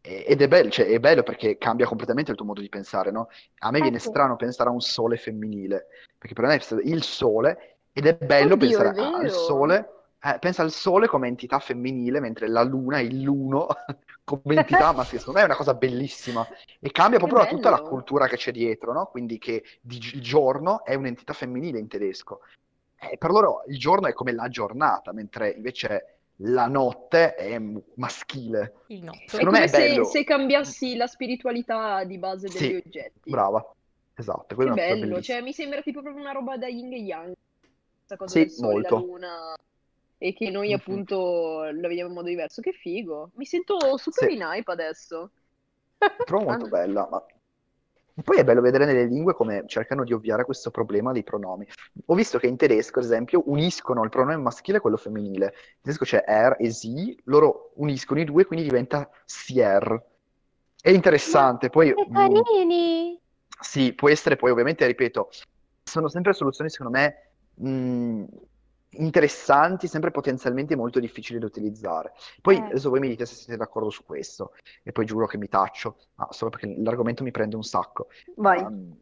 [0.00, 3.10] e- ed è bello, cioè, è bello perché cambia completamente il tuo modo di pensare,
[3.10, 3.28] no?
[3.58, 4.08] A me viene Ecco.
[4.08, 8.54] strano pensare a un sole femminile, perché per me è il sole, ed è bello
[8.54, 9.88] Oddio, pensare è al sole,
[10.20, 13.66] eh, pensa al sole come entità femminile, mentre la luna è l'uno
[14.24, 15.18] come entità maschile.
[15.18, 16.46] Secondo me è una cosa bellissima
[16.78, 19.06] e cambia proprio tutta la cultura che c'è dietro, no?
[19.06, 22.40] Quindi che il giorno è un'entità femminile in tedesco.
[22.98, 27.58] Eh, per loro il giorno è come la giornata, mentre invece la notte è
[27.96, 28.74] maschile.
[28.88, 29.18] Il notto.
[29.18, 30.04] È Secondo me come è se, bello.
[30.04, 33.30] se cambiassi la spiritualità di base degli Sì, oggetti.
[33.30, 33.70] brava.
[34.14, 37.32] Esatto, è bello, cioè mi sembra tipo proprio una roba da yin e yang,
[38.06, 38.94] questa cosa Sì, del sole, molto.
[38.94, 39.54] la luna,
[40.18, 40.74] e che noi Mhm.
[40.74, 42.60] appunto la vediamo in modo diverso.
[42.60, 44.34] Che figo, mi sento super Sì.
[44.34, 45.30] in hype adesso.
[46.24, 46.68] trovo molto Ah.
[46.68, 47.24] bella, ma
[48.14, 51.22] e poi è bello vedere nelle lingue come cercano di ovviare a questo problema dei
[51.22, 51.66] pronomi.
[52.06, 55.46] Ho visto che in tedesco, ad esempio, uniscono il pronome maschile e quello femminile.
[55.46, 60.10] In tedesco c'è er e sie, loro uniscono i due, quindi diventa sier.
[60.80, 63.14] È interessante, poi Che mm,
[63.60, 65.28] sì, può essere poi, ovviamente, ripeto,
[65.84, 68.24] sono sempre soluzioni, secondo me, mh,
[68.94, 72.12] interessanti, sempre potenzialmente molto difficili da utilizzare.
[72.40, 72.64] Poi Eh.
[72.64, 74.52] adesso voi mi dite se siete d'accordo su questo,
[74.82, 78.08] e poi giuro che mi taccio, ma solo perché l'argomento mi prende un sacco.
[78.36, 78.60] Vai.
[78.60, 78.96] Um,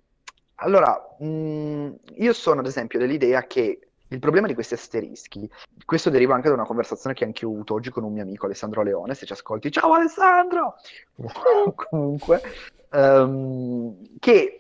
[0.57, 5.49] allora, mh, io sono ad esempio dell'idea che il problema di questi asterischi,
[5.85, 8.23] questo deriva anche da una conversazione che anche io ho avuto oggi con un mio
[8.23, 10.75] amico Alessandro Leone, se ci ascolti, ciao Alessandro!
[11.75, 12.43] Comunque,
[12.91, 14.60] ehm, che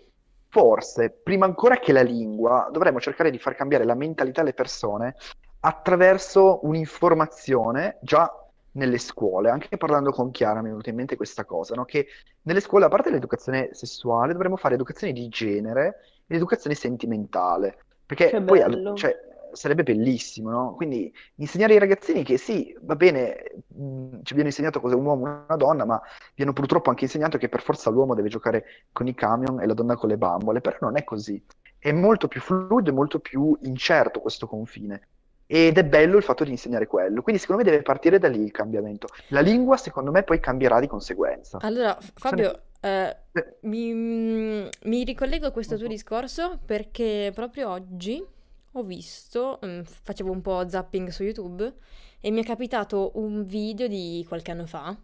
[0.50, 5.14] forse, prima ancora che la lingua, dovremmo cercare di far cambiare la mentalità alle persone
[5.60, 8.30] attraverso un'informazione già
[8.72, 11.84] nelle scuole, anche parlando con Chiara mi è venuta in mente questa cosa, no?
[11.84, 12.06] Che
[12.42, 18.42] nelle scuole, a parte l'educazione sessuale, dovremmo fare educazione di genere e educazione sentimentale, perché
[18.42, 18.60] poi
[18.94, 19.16] cioè,
[19.52, 20.74] sarebbe bellissimo, no?
[20.74, 25.26] Quindi insegnare ai ragazzini che sì, va bene, mh, ci viene insegnato cos'è un uomo
[25.26, 26.00] e una donna, ma
[26.34, 29.74] viene purtroppo anche insegnato che per forza l'uomo deve giocare con i camion e la
[29.74, 31.42] donna con le bambole, però non è così.
[31.78, 35.08] È molto più fluido e molto più incerto questo confine.
[35.46, 37.22] Ed è bello il fatto di insegnare quello.
[37.22, 39.08] Quindi secondo me deve partire da lì il cambiamento.
[39.28, 41.58] La lingua, secondo me, poi cambierà di conseguenza.
[41.58, 45.88] Allora, Fabio, eh, Eh, mi, mi ricollego a questo non tuo so.
[45.88, 48.24] discorso perché proprio oggi
[48.72, 51.72] ho visto, mm, facevo un po' zapping su YouTube
[52.20, 54.96] e mi è capitato un video di qualche anno fa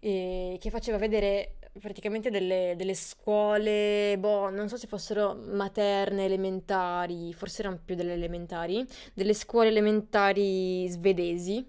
[0.00, 7.32] eh, che faceva vedere praticamente delle, delle scuole, boh, non so se fossero materne, elementari,
[7.32, 11.64] forse erano più delle elementari, delle scuole elementari svedesi,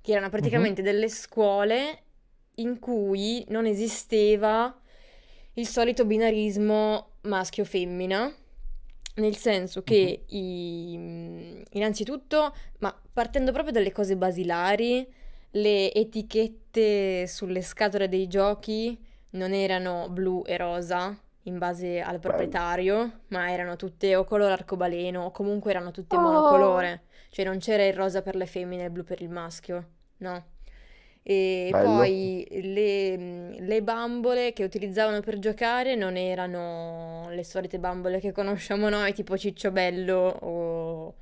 [0.00, 0.32] che erano Mhm.
[0.32, 2.02] praticamente delle scuole
[2.56, 4.78] in cui non esisteva
[5.54, 8.32] il solito binarismo maschio-femmina,
[9.14, 15.06] nel senso che i- innanzitutto, ma partendo proprio dalle cose basilari,
[15.52, 18.98] le etichette sulle scatole dei giochi
[19.30, 22.20] non erano blu e rosa in base al Bello.
[22.20, 27.58] proprietario, ma erano tutte o color arcobaleno o comunque erano tutte Oh, monocolore, cioè non
[27.58, 30.44] c'era il rosa per le femmine e il blu per il maschio, no.
[31.26, 31.80] E Bello.
[31.80, 38.88] poi le, le bambole che utilizzavano per giocare non erano le solite bambole che conosciamo
[38.90, 41.14] noi, tipo Cicciobello o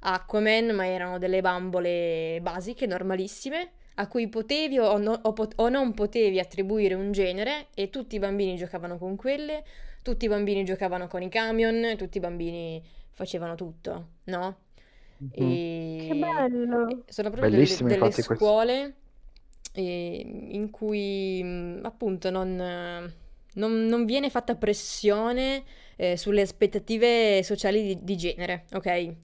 [0.00, 5.68] Aquaman, ma erano delle bambole basiche, normalissime, a cui potevi o, no- o pot- o
[5.68, 9.64] non potevi attribuire un genere e tutti i bambini giocavano con quelle,
[10.02, 14.56] tutti i bambini giocavano con i camion, tutti i bambini facevano tutto, no?
[15.18, 15.60] Mhm.
[15.96, 17.04] che E bello.
[17.06, 18.50] e sono proprio delle, Bellissimo, delle infatti, questo.
[18.50, 18.94] scuole
[19.80, 22.56] in cui mh, appunto non,
[23.54, 25.64] non- non viene fatta pressione
[25.96, 29.14] eh, sulle aspettative sociali di, di genere, ok?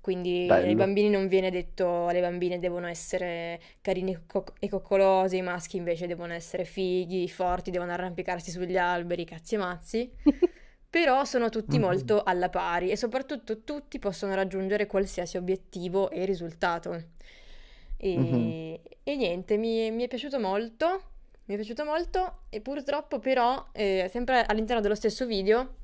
[0.00, 0.76] Quindi ai Bello.
[0.76, 5.76] bambini non viene detto alle bambine devono essere carini e co- e coccolosi, i maschi
[5.76, 10.10] invece devono essere fighi, forti, devono arrampicarsi sugli alberi, cazzi e mazzi.
[10.90, 11.78] Però sono tutti Mhm.
[11.78, 17.04] molto alla pari e soprattutto tutti possono raggiungere qualsiasi obiettivo e risultato.
[18.02, 18.96] E, Mhm.
[19.04, 20.86] e niente, mi, mi è piaciuto molto,
[21.44, 25.74] mi è piaciuto molto e purtroppo però, eh, sempre all'interno dello stesso video,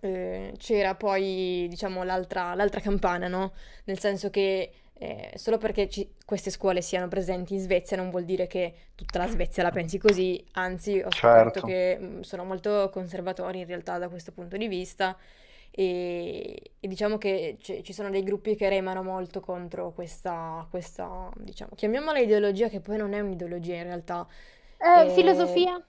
[0.00, 3.52] eh, c'era poi, diciamo, l'altra l'altra campana, no?
[3.84, 8.24] Nel senso che eh, solo perché ci- queste scuole siano presenti in Svezia non vuol
[8.24, 11.66] dire che tutta la Svezia la pensi così, anzi ho scoperto Certo.
[11.66, 15.14] che mm, sono molto conservatori in realtà da questo punto di vista
[15.78, 21.30] e, e diciamo che c- ci sono dei gruppi che remano molto contro questa, questa,
[21.36, 24.26] diciamo, chiamiamola ideologia che poi non è un'ideologia in realtà.
[24.80, 25.84] Eh, Eh, filosofia?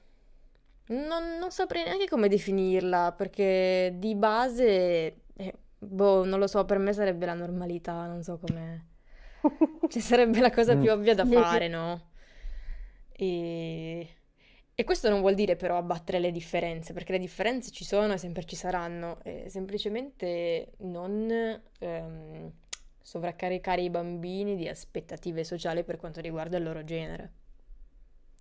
[0.88, 6.78] non, non saprei neanche come definirla, perché di base, eh, boh, non lo so, per
[6.80, 8.86] me sarebbe la normalità, non so come...
[9.88, 10.78] Ci sarebbe la cosa Mm.
[10.78, 12.12] più ovvia da fare, no?
[13.19, 14.08] E...
[14.80, 18.20] e questo non vuol dire però abbattere le differenze, perché le differenze ci sono e
[18.20, 21.28] sempre ci saranno, e semplicemente non
[21.80, 22.52] ehm,
[23.02, 27.32] sovraccaricare i bambini di aspettative sociali per quanto riguarda il loro genere.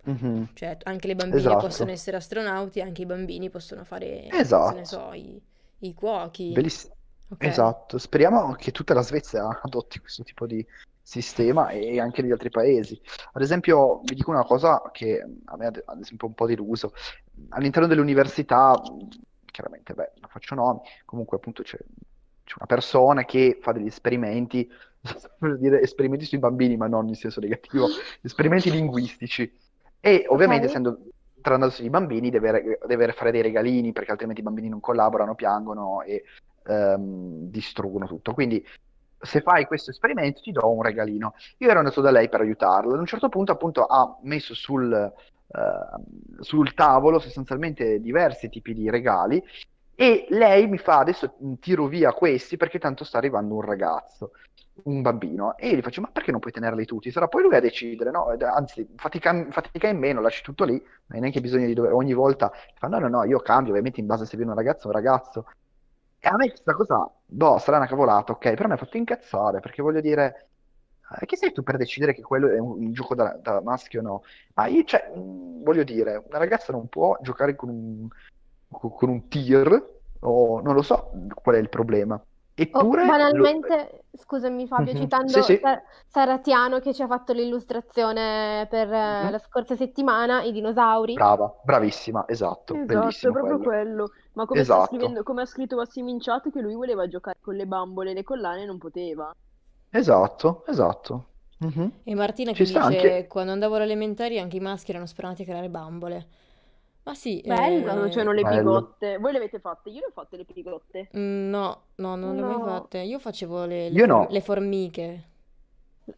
[0.03, 0.49] Mhm.
[0.53, 1.65] Cioè, anche le bambine Esatto.
[1.65, 4.83] possono essere astronauti, anche i bambini possono fare, Esatto.
[4.85, 5.41] so, i,
[5.79, 6.93] i cuochi, Bellissimo.
[7.29, 7.43] ok?
[7.45, 7.97] Esatto.
[7.97, 10.63] Speriamo che tutta la Svezia adotti questo tipo di
[11.07, 12.99] sistema e anche negli altri paesi.
[13.31, 16.93] Ad esempio, vi dico una cosa che a me ad esempio un po' deluso.
[17.49, 18.73] All'interno dell'università,
[19.45, 21.77] chiaramente, beh, non faccio nomi, comunque appunto c'è
[22.47, 24.69] c'è una persona che fa degli esperimenti,
[25.37, 27.87] per dire esperimenti sui bambini, ma non in senso negativo,
[28.21, 29.51] esperimenti linguistici.
[29.99, 30.69] E ovviamente, Ok.
[30.69, 30.99] essendo
[31.41, 36.01] trattandosi di bambini, deve, deve fare dei regalini perché altrimenti i bambini non collaborano, piangono
[36.03, 36.23] e
[36.65, 38.33] ehm, distruggono tutto.
[38.33, 38.65] Quindi,
[39.19, 41.33] se fai questo esperimento, ti do un regalino.
[41.57, 42.93] Io ero andato da lei per aiutarla.
[42.93, 48.89] Ad un certo punto, appunto, ha messo sul, eh, sul tavolo sostanzialmente diversi tipi di
[48.89, 49.43] regali.
[49.99, 54.31] E lei mi fa adesso tiro via questi perché tanto sta arrivando un ragazzo,
[54.83, 55.57] un bambino.
[55.57, 57.09] E io gli faccio: Ma perché non puoi tenerli tutti?
[57.09, 58.27] Sarà poi lui a decidere, no?
[58.39, 62.13] Anzi, fatica, fatica in meno, lasci tutto lì, non hai neanche bisogno di dover ogni
[62.13, 62.51] volta.
[62.75, 64.93] Fa: No, no, no, io cambio, ovviamente in base a se viene un ragazzo un
[64.93, 65.47] ragazzo.
[66.19, 69.59] E a me questa cosa, boh, sarà una cavolata, ok, però mi ha fatto incazzare
[69.59, 70.49] perché voglio dire,
[71.21, 73.99] Eh, Chi sei tu per decidere che quello è un, un gioco da, da maschio
[74.01, 74.23] o no?
[74.55, 78.07] Ma io, cioè, mh, voglio dire, una ragazza non può giocare con un,
[78.69, 82.21] con un tir, o non lo so qual è il problema.
[82.59, 84.99] Eppure, lo- banalmente, scusami Fabio, Mhm.
[84.99, 85.59] citando Sì, sì.
[85.61, 89.29] Sa- Saratiano che ci ha fatto l'illustrazione per Mhm.
[89.31, 91.13] la scorsa settimana, i dinosauri.
[91.13, 93.63] Brava, bravissima, esatto, Esatto, proprio quello.
[93.63, 94.11] quello.
[94.33, 94.95] Ma come sta Esatto.
[94.95, 98.13] scrivendo, come ha scritto Wassim in chat che lui voleva giocare con le bambole e
[98.15, 99.31] le collane e non poteva.
[99.91, 101.25] Esatto, esatto.
[101.59, 101.91] Mhm.
[102.03, 103.27] E Martina Ci che sta dice, anche...
[103.27, 106.27] quando andavo alle elementari anche i maschi erano spronati a creare bambole.
[107.07, 107.83] Ma sì, Bello.
[107.83, 108.57] Quando eh, c'erano le Bello.
[108.57, 109.17] bigotte.
[109.17, 109.89] Voi le avete fatte?
[109.89, 111.09] Io le ho fatte le bigotte.
[111.17, 112.65] mm, no, no, non le ho mai No.
[112.65, 112.97] fatte.
[112.99, 114.27] Io facevo le, le Io for- no.
[114.29, 115.23] le formiche,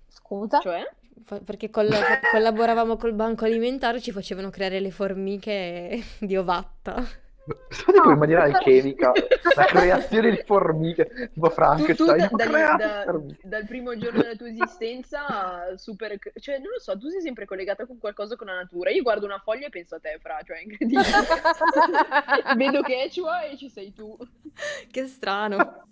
[0.08, 0.60] Scusa.
[0.62, 0.82] Cioè?
[1.24, 7.04] fa- perché col- fa- collaboravamo col banco alimentare, ci facevano creare le formiche di ovatta.
[7.68, 8.12] Pensate come No.
[8.14, 9.12] in maniera alchemica,
[9.56, 13.48] la creazione di formiche, tipo Tu, tu Frankenstein, da- da- formiche.
[13.48, 16.18] dal primo giorno della tua esistenza, super...
[16.40, 18.92] Cioè, non lo so, tu sei sempre collegata con qualcosa con la natura.
[18.92, 21.04] Io guardo una foglia e penso a te, Fra, cioè è incredibile.
[22.56, 24.16] Vedo Quechua e ci sei tu.
[24.92, 25.84] Che strano.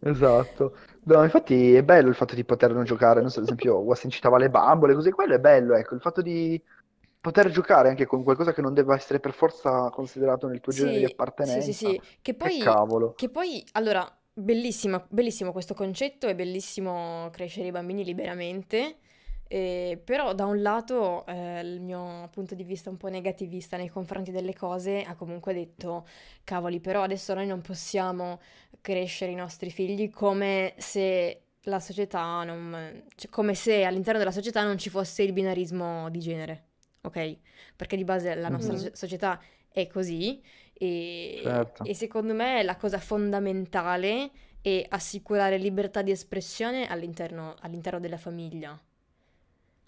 [0.00, 0.76] Esatto.
[1.04, 4.10] No, infatti è bello il fatto di poter non giocare, non so, ad esempio, Wassim
[4.10, 6.60] citava le bambole, così, quello è bello, ecco, il fatto di
[7.20, 10.98] poter giocare anche con qualcosa che non deve essere per forza considerato nel tuo genere
[10.98, 11.72] di Sì, sì, sì, appartenenza.
[11.72, 12.00] sì.
[12.20, 13.14] Che Che poi, cavolo.
[13.14, 18.98] che poi, allora, bellissima, bellissimo questo concetto, è bellissimo crescere i bambini liberamente,
[19.48, 23.88] eh, però da un lato eh, il mio punto di vista un po' negativista nei
[23.88, 26.06] confronti delle cose ha comunque detto,
[26.44, 28.40] cavoli, però adesso noi non possiamo
[28.82, 34.62] crescere i nostri figli come se la società non, cioè, come se all'interno della società
[34.64, 36.67] non ci fosse il binarismo di genere,
[37.02, 37.36] ok?
[37.76, 38.78] Perché di base la nostra Mhm.
[38.78, 40.40] so- società è così
[40.72, 41.84] e, Certo.
[41.84, 44.30] e secondo me la cosa fondamentale
[44.60, 48.78] è assicurare libertà di espressione all'interno all'interno della famiglia.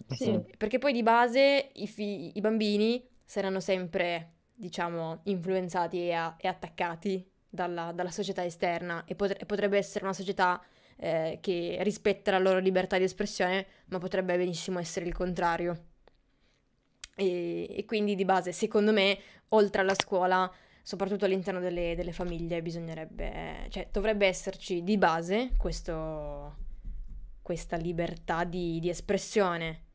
[0.07, 0.39] Sì.
[0.57, 6.47] Perché poi di base i, fi- i bambini saranno sempre, diciamo, influenzati e, a- e
[6.47, 10.61] attaccati dalla, dalla società esterna e potre- potrebbe essere una società
[11.03, 15.85] eh, che rispetta la loro libertà di espressione, ma potrebbe benissimo essere il contrario.
[17.21, 19.17] E, e quindi di base, secondo me,
[19.49, 20.49] oltre alla scuola,
[20.81, 26.55] soprattutto all'interno delle, delle famiglie, bisognerebbe, cioè dovrebbe esserci di base questo,
[27.41, 29.85] questa libertà di, di espressione.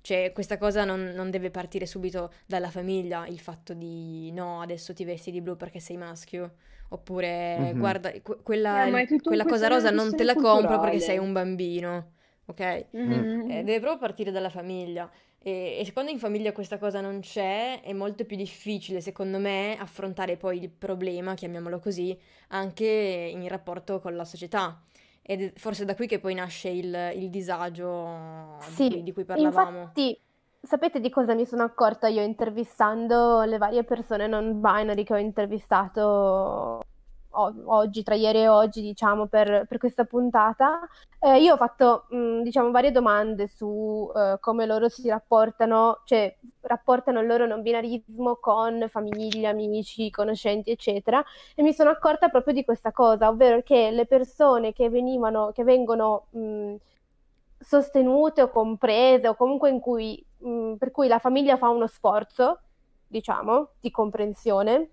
[0.00, 4.94] Cioè, questa cosa non, non deve partire subito dalla famiglia, il fatto di no, adesso
[4.94, 6.54] ti vesti di blu perché sei maschio,
[6.90, 7.76] oppure Mhm.
[7.76, 10.98] guarda, que- quella, Eh, è tutto quella cosa rosa non te la questione compro perché
[10.98, 11.00] culturale.
[11.00, 12.12] sei un bambino,
[12.46, 12.60] ok?
[12.92, 13.50] Mhm.
[13.50, 15.10] Eh, deve proprio partire dalla famiglia.
[15.46, 19.76] E, e quando in famiglia questa cosa non c'è, è molto più difficile, secondo me,
[19.78, 24.82] affrontare poi il problema, chiamiamolo così, anche in rapporto con la società.
[25.22, 29.12] Ed è forse da qui che poi nasce il, il disagio di Sì, cui, di
[29.12, 29.94] cui parlavamo.
[29.94, 30.18] infatti,
[30.60, 35.18] sapete di cosa mi sono accorta io intervistando le varie persone non binary che ho
[35.18, 36.80] intervistato
[37.38, 40.80] oggi, tra ieri e oggi, diciamo, per, per questa puntata?
[41.18, 46.34] Eh, io ho fatto, mh, diciamo, varie domande su eh, come loro si rapportano, cioè
[46.62, 51.24] rapportano il loro non binarismo con famiglia, amici, conoscenti, eccetera.
[51.54, 55.64] E mi sono accorta proprio di questa cosa, ovvero che le persone che venivano, che
[55.64, 56.74] vengono mh,
[57.58, 62.60] sostenute o comprese o comunque in cui, mh, per cui la famiglia fa uno sforzo,
[63.06, 64.90] diciamo, di comprensione,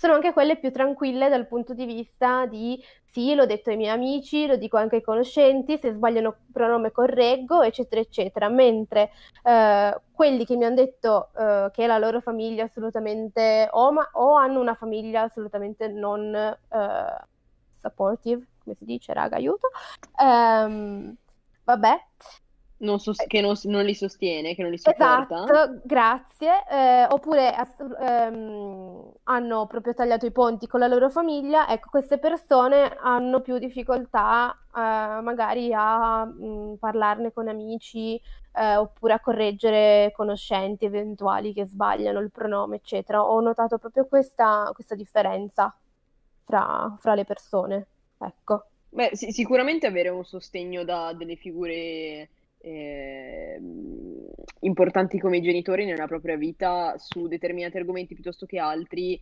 [0.00, 3.90] sono anche quelle più tranquille dal punto di vista di sì, l'ho detto ai miei
[3.90, 8.48] amici, lo dico anche ai conoscenti, se sbagliano pronome correggo, eccetera, eccetera.
[8.48, 9.10] Mentre
[9.42, 14.36] eh, quelli che mi hanno detto eh, che la loro famiglia assolutamente o, ma- o
[14.36, 17.24] hanno una famiglia assolutamente non eh,
[17.78, 19.68] supportive, come si dice, raga, aiuto.
[20.18, 21.14] Ehm,
[21.64, 22.06] vabbè,
[22.80, 25.44] Non sos- che non, non li sostiene, che non li supporta.
[25.44, 26.64] Esatto, grazie.
[26.68, 27.54] Eh, oppure
[28.00, 31.68] ehm, hanno proprio tagliato i ponti con la loro famiglia.
[31.68, 38.20] Ecco, queste persone hanno più difficoltà eh, magari a mh, parlarne con amici
[38.54, 43.22] eh, oppure a correggere conoscenti eventuali che sbagliano il pronome, eccetera.
[43.22, 45.74] Ho notato proprio questa, questa differenza
[46.44, 47.86] fra, fra le persone.
[48.18, 48.64] Ecco.
[48.88, 52.28] Beh, sì- sicuramente avere un sostegno da delle figure
[52.60, 54.28] ehm,
[54.60, 59.20] importanti come i genitori nella propria vita su determinati argomenti piuttosto che altri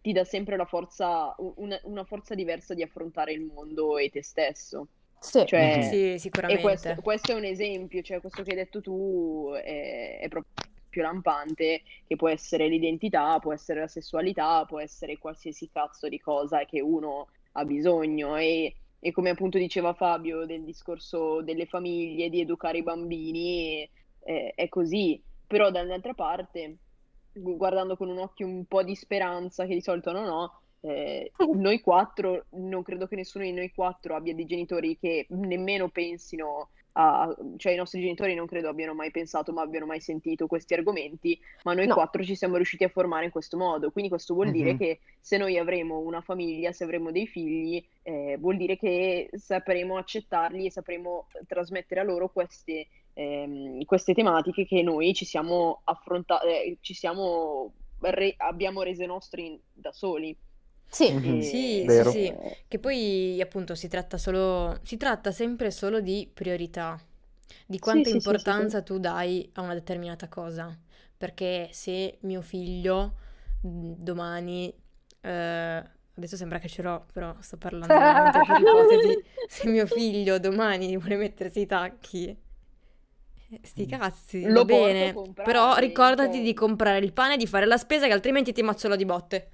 [0.00, 4.22] ti dà sempre la forza, una, una forza diversa di affrontare il mondo e te
[4.22, 4.88] stesso.
[5.18, 5.44] Sì.
[5.44, 5.80] Cioè, Mhm.
[5.82, 6.60] Sì, e sicuramente.
[6.60, 10.44] questo, questo è un esempio, cioè questo che hai detto tu è, è proprio
[11.02, 16.64] lampante, che può essere l'identità, può essere la sessualità, può essere qualsiasi cazzo di cosa
[16.64, 22.40] che uno ha bisogno e e come appunto diceva Fabio del discorso delle famiglie, di
[22.40, 23.88] educare i bambini,
[24.20, 25.22] eh, è così.
[25.46, 26.78] Però dall'altra parte,
[27.32, 31.32] gu- guardando con un occhio un po' di speranza, che di solito non ho, eh,
[31.54, 36.70] noi quattro, non credo che nessuno di noi quattro abbia dei genitori che nemmeno pensino
[36.98, 40.72] a, cioè i nostri genitori non credo abbiano mai pensato, ma abbiano mai sentito questi
[40.72, 41.94] argomenti, ma noi No.
[41.94, 43.90] quattro ci siamo riusciti a formare in questo modo.
[43.90, 44.78] Quindi questo vuol dire Mhm.
[44.78, 49.98] che se noi avremo una famiglia, se avremo dei figli, eh, vuol dire che sapremo
[49.98, 56.78] accettarli e sapremo trasmettere a loro queste, ehm, queste tematiche che noi ci siamo affrontate,
[56.80, 60.34] ci siamo re- abbiamo rese nostri da soli.
[60.88, 61.40] Sì, Mhm.
[61.42, 62.12] E- Sì, Vero.
[62.12, 62.34] sì, sì.
[62.68, 66.98] Che poi appunto si tratta solo, si tratta sempre solo di priorità,
[67.66, 70.76] di quanta sì, sì, sì, importanza tu dai a una determinata cosa.
[71.16, 73.14] Perché se mio figlio
[73.62, 74.72] mh, domani,
[75.20, 80.38] eh, adesso sembra che ce l'ho, però sto parlando veramente per ipotesi, se mio figlio
[80.38, 82.36] domani vuole mettersi i tacchi,
[83.50, 86.42] eh, sti cazzi, Lo va bene, comprare, però ricordati cioè.
[86.42, 89.50] di comprare il pane, di fare la spesa, che altrimenti ti mazzolo di botte.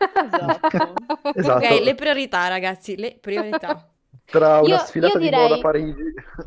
[0.00, 0.94] Esatto.
[1.34, 1.64] Esatto.
[1.66, 3.86] Ok, le priorità, ragazzi, le priorità.
[4.24, 6.02] Tra una Io- sfilata io di moda a direi- Parigi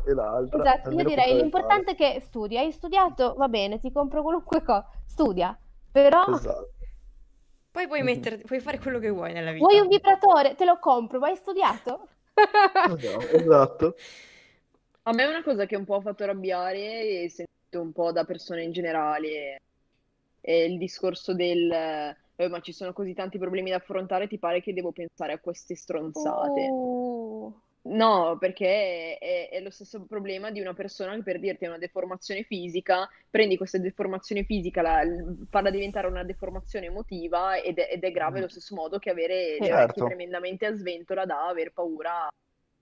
[0.06, 0.58] e l'altra.
[0.58, 2.56] Esatto, io direi l'importante è che studi.
[2.56, 4.88] Hai studiato, va bene, ti compro qualunque cosa.
[5.06, 5.56] Studia.
[5.92, 6.24] Però.
[6.28, 6.70] Esatto.
[7.70, 9.64] Poi puoi mettere, puoi fare quello che vuoi nella vita.
[9.66, 10.54] vuoi un vibratore?
[10.54, 12.08] Te lo compro, ma hai studiato?
[12.34, 13.96] Esatto, esatto.
[15.02, 16.78] A me è una cosa che un po' ha fatto arrabbiare
[17.22, 19.60] e sento un po' da persone in generale
[20.40, 24.60] è il discorso del "Eh, ma ci sono così tanti problemi da affrontare, ti pare
[24.60, 26.70] che devo pensare a queste stronzate?
[26.70, 27.54] Uh,
[27.86, 31.78] No, perché è, è lo stesso problema di una persona che per dirti ha una
[31.78, 35.02] deformazione fisica, prendi questa deformazione fisica, la,
[35.50, 39.58] farla diventare una deformazione emotiva ed è, ed è grave allo stesso modo che avere
[39.60, 39.74] le Certo.
[39.74, 42.30] orecchie tremendamente a sventola da aver paura a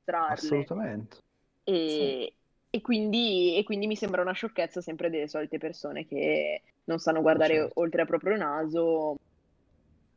[0.07, 0.35] mostrarle.
[0.35, 1.19] Assolutamente.
[1.65, 2.35] E,
[2.71, 7.23] e quindi, e quindi mi sembra una sciocchezza sempre delle solite persone che non sanno
[7.23, 7.81] guardare Certo.
[7.81, 9.17] oltre al proprio naso.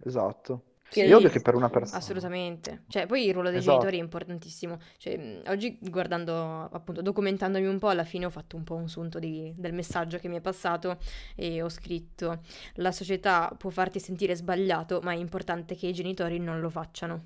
[0.06, 0.64] Esatto.
[0.88, 2.00] Sì, È ovvio che per una persona...
[2.00, 2.84] Assolutamente.
[2.88, 3.78] Cioè, poi il ruolo dei Esatto.
[3.78, 4.78] genitori è importantissimo.
[4.98, 9.20] Cioè, oggi guardando, appunto, documentandomi un po', alla fine ho fatto un po' un sunto
[9.20, 10.98] di- del messaggio che mi è passato
[11.36, 12.40] e ho scritto:
[12.76, 17.24] La società può farti sentire sbagliato, ma è importante che i genitori non lo facciano.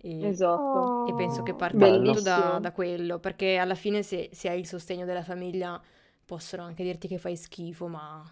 [0.00, 1.02] E, Esatto.
[1.04, 4.66] e penso che parta tutto da, da quello, perché alla fine se, se hai il
[4.66, 5.80] sostegno della famiglia
[6.24, 8.22] possono anche dirti che fai schifo, ma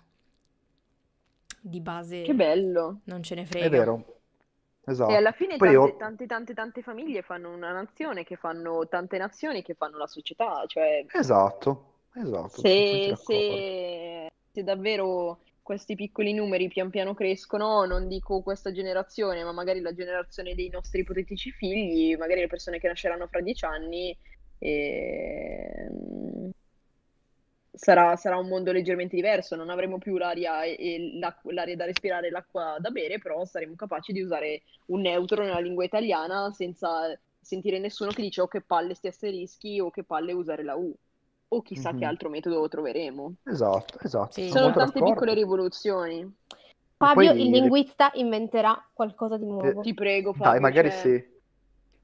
[1.69, 3.01] di base Che bello.
[3.05, 3.69] non ce ne È frega.
[3.69, 4.21] vero.
[4.85, 5.11] Esatto.
[5.11, 8.87] E alla fine Poi tante, io- tante, tante, tante famiglie fanno una nazione, che fanno
[8.89, 10.65] tante nazioni, che fanno la società.
[10.67, 11.71] Cioè, Esatto,
[12.15, 13.17] esatto, se, d'accordo.
[13.25, 19.81] se, se davvero questi piccoli numeri pian piano crescono, non dico questa generazione, ma magari
[19.81, 24.17] la generazione dei nostri ipotetici figli, magari le persone che nasceranno fra dieci anni,
[24.59, 26.51] ehm,
[27.77, 29.55] sarà, sarà un mondo leggermente diverso.
[29.57, 31.19] Non avremo più l'aria, e- e
[31.53, 35.59] l'aria da respirare e l'acqua da bere, però saremo capaci di usare un neutro nella
[35.61, 40.33] lingua italiana senza sentire nessuno che dice o che palle sti asterischi o che palle
[40.33, 40.93] usare la U.
[41.49, 41.99] O chissà Mhm.
[41.99, 43.35] che altro metodo troveremo.
[43.45, 44.49] Esatto, esatto, Sì.
[44.49, 45.13] sono Sono tante d'accordo.
[45.13, 46.35] piccole rivoluzioni.
[46.99, 49.83] Fabio, poi- il linguista, inventerà qualcosa di nuovo.
[49.83, 51.35] Ti prego, Dai, Fabio, magari cioè, sì.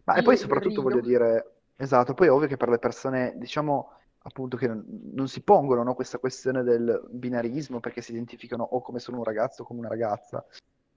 [0.04, 0.82] Ma e poi soprattutto rido.
[0.82, 5.42] voglio dire, esatto, poi è ovvio che per le persone, diciamo, appunto, che non, si
[5.42, 9.64] pongono, no, questa questione del binarismo perché si identificano o come sono un ragazzo o
[9.64, 10.44] come una ragazza,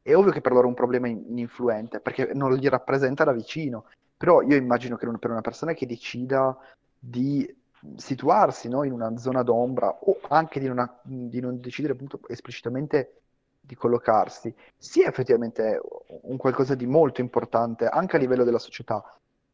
[0.01, 3.31] è ovvio che per loro è un problema in- influente perché non li rappresenta da
[3.31, 3.85] vicino.
[4.17, 6.57] Però io immagino che per una persona che decida
[6.97, 7.53] di
[7.97, 13.21] situarsi, no, in una zona d'ombra o anche di non, di non decidere appunto esplicitamente
[13.59, 15.81] di collocarsi, sia effettivamente
[16.21, 19.03] un qualcosa di molto importante anche a livello della società,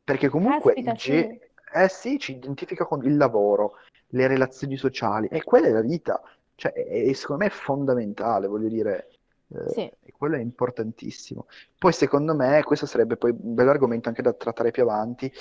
[0.03, 1.49] perché comunque Caspita, il ge- sì.
[1.73, 3.73] Eh sì, ci identifica con il lavoro,
[4.09, 6.21] le relazioni sociali, e quella è la vita,
[6.55, 9.09] cioè, è- è- secondo me è fondamentale, voglio dire,
[9.53, 9.81] eh, Sì.
[10.03, 11.47] e quello è importantissimo.
[11.77, 15.31] Poi secondo me, questo sarebbe poi un bel argomento anche da trattare più avanti,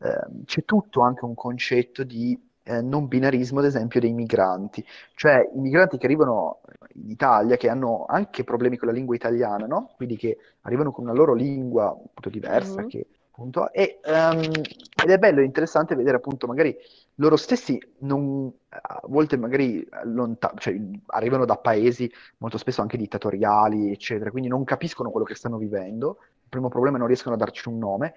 [0.00, 5.48] ehm, c'è tutto anche un concetto di eh, non binarismo, ad esempio, dei migranti, cioè
[5.54, 6.60] i migranti che arrivano
[6.96, 9.92] in Italia, che hanno anche problemi con la lingua italiana, no?
[9.96, 12.88] Quindi che arrivano con una loro lingua appunto diversa, Mhm.
[12.88, 13.06] che
[13.38, 16.76] appunto, e, ehm, ed è bello e interessante vedere appunto magari
[17.16, 20.76] loro stessi non, a volte magari lonta- cioè,
[21.06, 26.18] arrivano da paesi molto spesso anche dittatoriali, eccetera, quindi non capiscono quello che stanno vivendo.
[26.42, 28.14] Il primo problema è non riescono a darci un nome.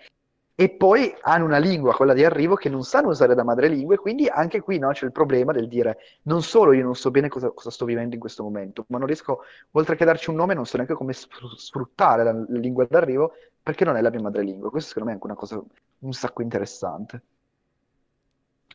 [0.56, 3.98] E poi hanno una lingua, quella di arrivo, che non sanno usare da madrelingua, e
[3.98, 7.30] quindi anche qui no, c'è il problema del dire non solo io non so bene
[7.30, 9.42] cosa, cosa sto vivendo in questo momento, ma non riesco,
[9.72, 13.34] oltre che darci un nome, non so neanche come sfr- sfruttare la, la lingua d'arrivo
[13.62, 14.70] perché non è la mia madrelingua.
[14.70, 15.62] Questo secondo me è anche una cosa
[16.00, 17.24] un sacco interessante,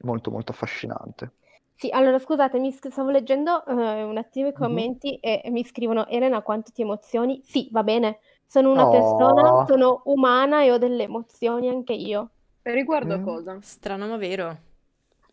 [0.05, 1.33] molto molto affascinante.
[1.75, 4.87] Sì, allora scusate, mi sc- stavo leggendo eh, un attimo i Mhm.
[4.93, 7.43] commenti e mi scrivono Elena, quanto ti emozioni?
[7.45, 12.31] Sì, va bene, sono una persona, Oh, sono umana e ho delle emozioni anche io.
[12.63, 13.29] E riguardo a Mm.
[13.29, 13.63] cosa?
[13.63, 14.61] Strano ma vero.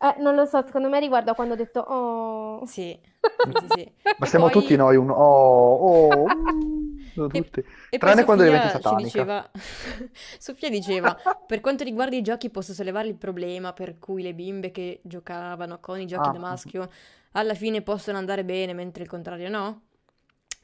[0.00, 2.66] Eh, non lo so, secondo me riguardo a quando ho detto oh.
[2.66, 2.98] Sì,
[3.40, 3.92] sì, sì, sì.
[4.16, 4.50] ma E siamo poi...
[4.50, 6.38] tutti noi un oh, oh,
[7.12, 7.62] sono E, tutti.
[7.90, 8.94] e Tranne quando diventi satanica.
[8.94, 9.50] diceva,
[10.38, 14.70] Sofia diceva, per quanto riguarda i giochi posso sollevare il problema per cui le bimbe
[14.70, 16.88] che giocavano con i giochi da Ah, maschio
[17.32, 19.82] alla fine possono andare bene, mentre il contrario no.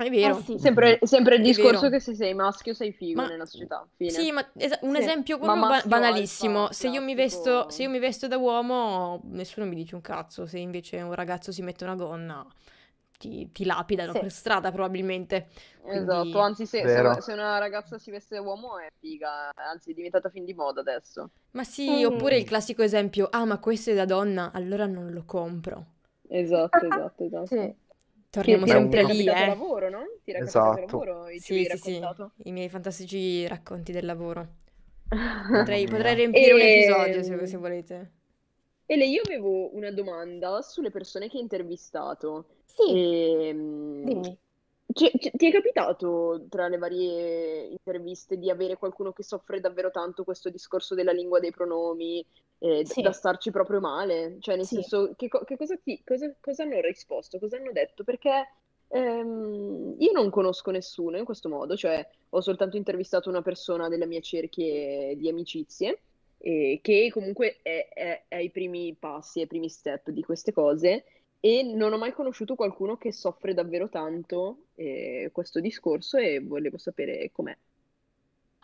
[0.00, 3.28] È Eh vero, sì, Sempre, sempre il discorso che se sei maschio sei figo Ma
[3.28, 3.86] nella società.
[3.96, 4.10] Fine.
[4.10, 5.00] sì, ma esa- un sì.
[5.02, 6.72] esempio proprio ba- maschio alfa, banalissimo.
[6.72, 10.46] Se io mi vesto, se io mi vesto da uomo, nessuno mi dice un cazzo.
[10.46, 12.46] Se invece un ragazzo si mette una gonna,
[13.18, 14.20] ti, ti lapidano Sì.
[14.20, 15.48] per strada probabilmente.
[15.82, 19.90] Esatto, Quindi, anzi se, se se una ragazza si veste da uomo è figa, anzi
[19.90, 21.30] è diventata fin di moda adesso.
[21.52, 22.46] ma sì, oppure il Mm.
[22.46, 25.86] classico esempio, ah, ma questo è da donna, allora non lo compro.
[26.28, 27.46] Esatto, esatto, esatto.
[27.46, 27.74] Sì.
[28.30, 29.46] Torniamo ti sempre lì, eh.
[29.46, 30.04] lavoro, no?
[30.24, 30.80] Ti Esatto.
[30.86, 32.08] lavoro e ci Sì, sì, sì,
[32.44, 34.56] i miei fantastici racconti del lavoro.
[35.50, 38.10] Potrei, potrei riempire un episodio se, E, se volete.
[38.86, 42.46] Ele, io avevo una domanda sulle persone che hai intervistato.
[42.66, 44.38] Sì, Ehm, dimmi.
[44.92, 49.90] ci- ci- ti è capitato tra le varie interviste di avere qualcuno che soffre davvero
[49.92, 52.24] tanto questo discorso della lingua dei pronomi,
[52.60, 54.38] eh, Sì, da starci proprio male?
[54.40, 54.76] Cioè, nel sì.
[54.80, 57.38] senso, che, che cosa ti- cosa- cosa hanno risposto?
[57.38, 58.04] Cosa hanno detto?
[58.04, 58.48] Perché
[58.88, 64.06] ehm, io non conosco nessuno in questo modo, cioè ho soltanto intervistato una persona delle
[64.06, 66.02] mie cerchie di amicizie,
[66.38, 71.04] eh, che comunque è, è- è ai primi passi, ai primi step di queste cose.
[71.42, 76.76] E non ho mai conosciuto qualcuno che soffre davvero tanto eh, questo discorso e volevo
[76.76, 77.56] sapere com'è.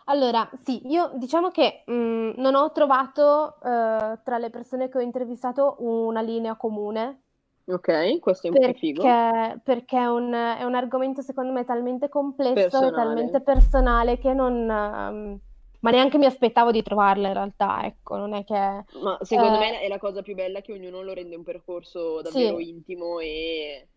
[0.09, 5.01] Allora, sì, io diciamo che mh, non ho trovato eh, tra le persone che ho
[5.01, 7.21] intervistato una linea comune
[7.67, 9.03] Ok, questo è un po' figo.
[9.03, 13.41] perché, perché è un, è un argomento secondo me talmente complesso e talmente Personale.
[13.41, 14.69] personale che non...
[14.69, 15.39] ehm,
[15.81, 18.53] ma neanche mi aspettavo di trovarla in realtà, ecco, non è che...
[19.01, 22.21] Ma secondo eh, me è la cosa più bella che ognuno lo rende un percorso
[22.23, 23.87] sì, davvero intimo e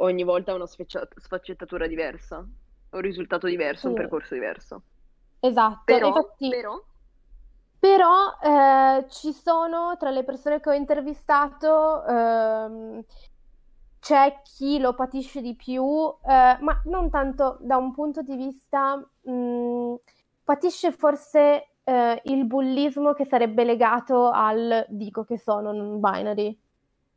[0.00, 4.82] ogni volta ha una sfaccettatura diversa, un risultato diverso, un sì, percorso diverso.
[5.40, 5.96] Esatto.
[5.96, 6.80] Però, Infatti, però,
[7.80, 13.04] Però eh, ci sono tra le persone che ho intervistato, ehm,
[14.00, 15.84] c'è chi lo patisce di più,
[16.24, 19.94] eh, ma non tanto da un punto di vista, mh,
[20.44, 26.58] patisce forse eh, il bullismo che sarebbe legato al dico che sono non binary.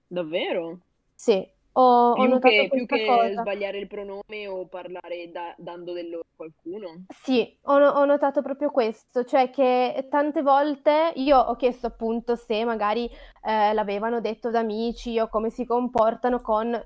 [0.09, 0.79] davvero?
[1.15, 5.93] Sì, ho, ho Più notato che, più che sbagliare il pronome o parlare da- dando
[5.93, 7.05] del loro a qualcuno.
[7.07, 12.63] Sì, ho, ho notato proprio questo, cioè che tante volte io ho chiesto appunto se
[12.65, 13.09] magari
[13.43, 16.81] eh, l'avevano detto da amici o come si comportano con...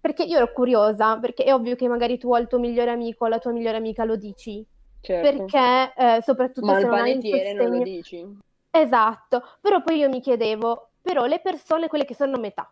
[0.00, 3.26] Perché io ero curiosa, perché è ovvio che magari tu al tuo migliore amico o
[3.26, 4.64] alla tua migliore amica lo dici,
[5.00, 5.44] Certo.
[5.44, 7.84] perché eh, soprattutto Ma se non hai il panettiere non lo sostegno...
[7.84, 8.38] dici?
[8.70, 12.70] Esatto, però poi io mi chiedevo, però le persone, quelle che sono a metà,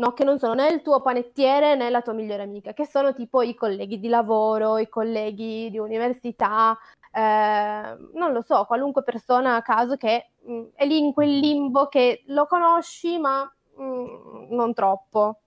[0.00, 0.12] no?
[0.12, 3.42] Che non sono né il tuo panettiere né la tua migliore amica, che sono tipo
[3.42, 6.76] i colleghi di lavoro, i colleghi di università,
[7.12, 11.86] eh, non lo so, qualunque persona a caso che mh, è lì in quel limbo
[11.86, 13.44] che lo conosci, ma
[13.76, 15.38] mh, non troppo.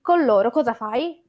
[0.00, 1.22] Con loro cosa fai?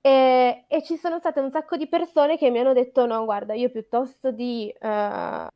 [0.00, 3.54] E, e ci sono state un sacco di persone che mi hanno detto: no, guarda,
[3.54, 5.46] io piuttosto di eh,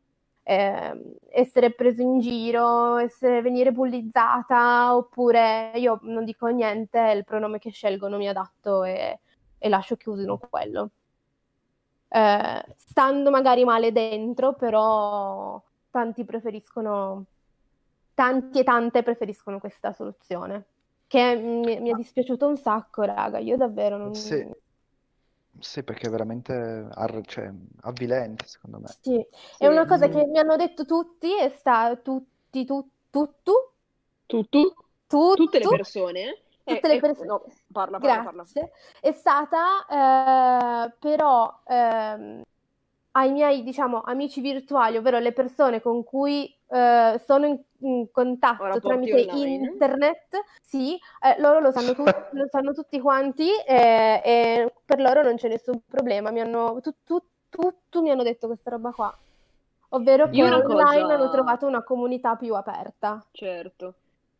[0.45, 7.59] ehm, essere preso in giro, essere, venire bullizzata, oppure io non dico niente, il pronome
[7.59, 9.19] che scelgo non mi adatto e,
[9.59, 10.91] e lascio che usino quello.
[12.09, 17.25] Eh, stando magari male dentro, però tanti preferiscono,
[18.15, 20.65] tanti e tante preferiscono questa soluzione,
[21.09, 24.15] che mi, mi è dispiaciuto un sacco, raga, io davvero non...
[24.15, 24.49] sì,
[25.59, 27.51] sì, perché è veramente ar- cioè,
[27.83, 28.97] avvilente, secondo me.
[29.01, 29.15] Sì,
[29.59, 30.09] e Sì, una cosa sì.
[30.09, 33.53] che mi hanno detto tutti è sta tutti, tu, tu, tu,
[34.29, 34.75] Tu, tu,
[35.09, 36.43] tu, tutte le persone?
[36.65, 38.47] Eh, tutte le eh, persone, no, parla, parla, parla.
[38.47, 42.43] grazie, è stata eh, però ehm,
[43.17, 48.81] ai miei, diciamo, amici virtuali, ovvero le persone con cui eh, sono in, in contatto
[48.81, 52.03] tramite internet, sì, eh, loro lo sanno, tu-
[52.33, 56.31] lo sanno tutti quanti eh, e per loro non c'è nessun problema.
[56.31, 59.17] Mi hanno, tu, tu, tutti mi hanno detto questa roba qua.
[59.91, 63.25] Ovvero che online cosa- hanno trovato una comunità più aperta.
[63.31, 63.95] Certo,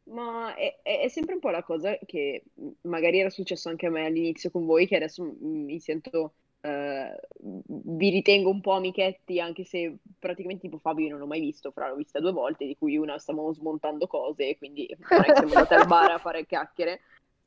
[0.05, 2.43] ma è, è- sempre un po' la cosa che
[2.83, 6.33] magari era successo anche a me all'inizio con voi, che adesso mi sento,
[6.65, 11.41] eh, vi ritengo un po' amichetti, anche se praticamente tipo Fabio io non l'ho mai
[11.41, 15.53] visto, Fra l'ho vista due volte, di cui una stavamo smontando cose, quindi non siamo
[15.53, 17.01] andati al bar a fare chiacchiere,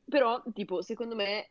[0.04, 1.50] però tipo secondo me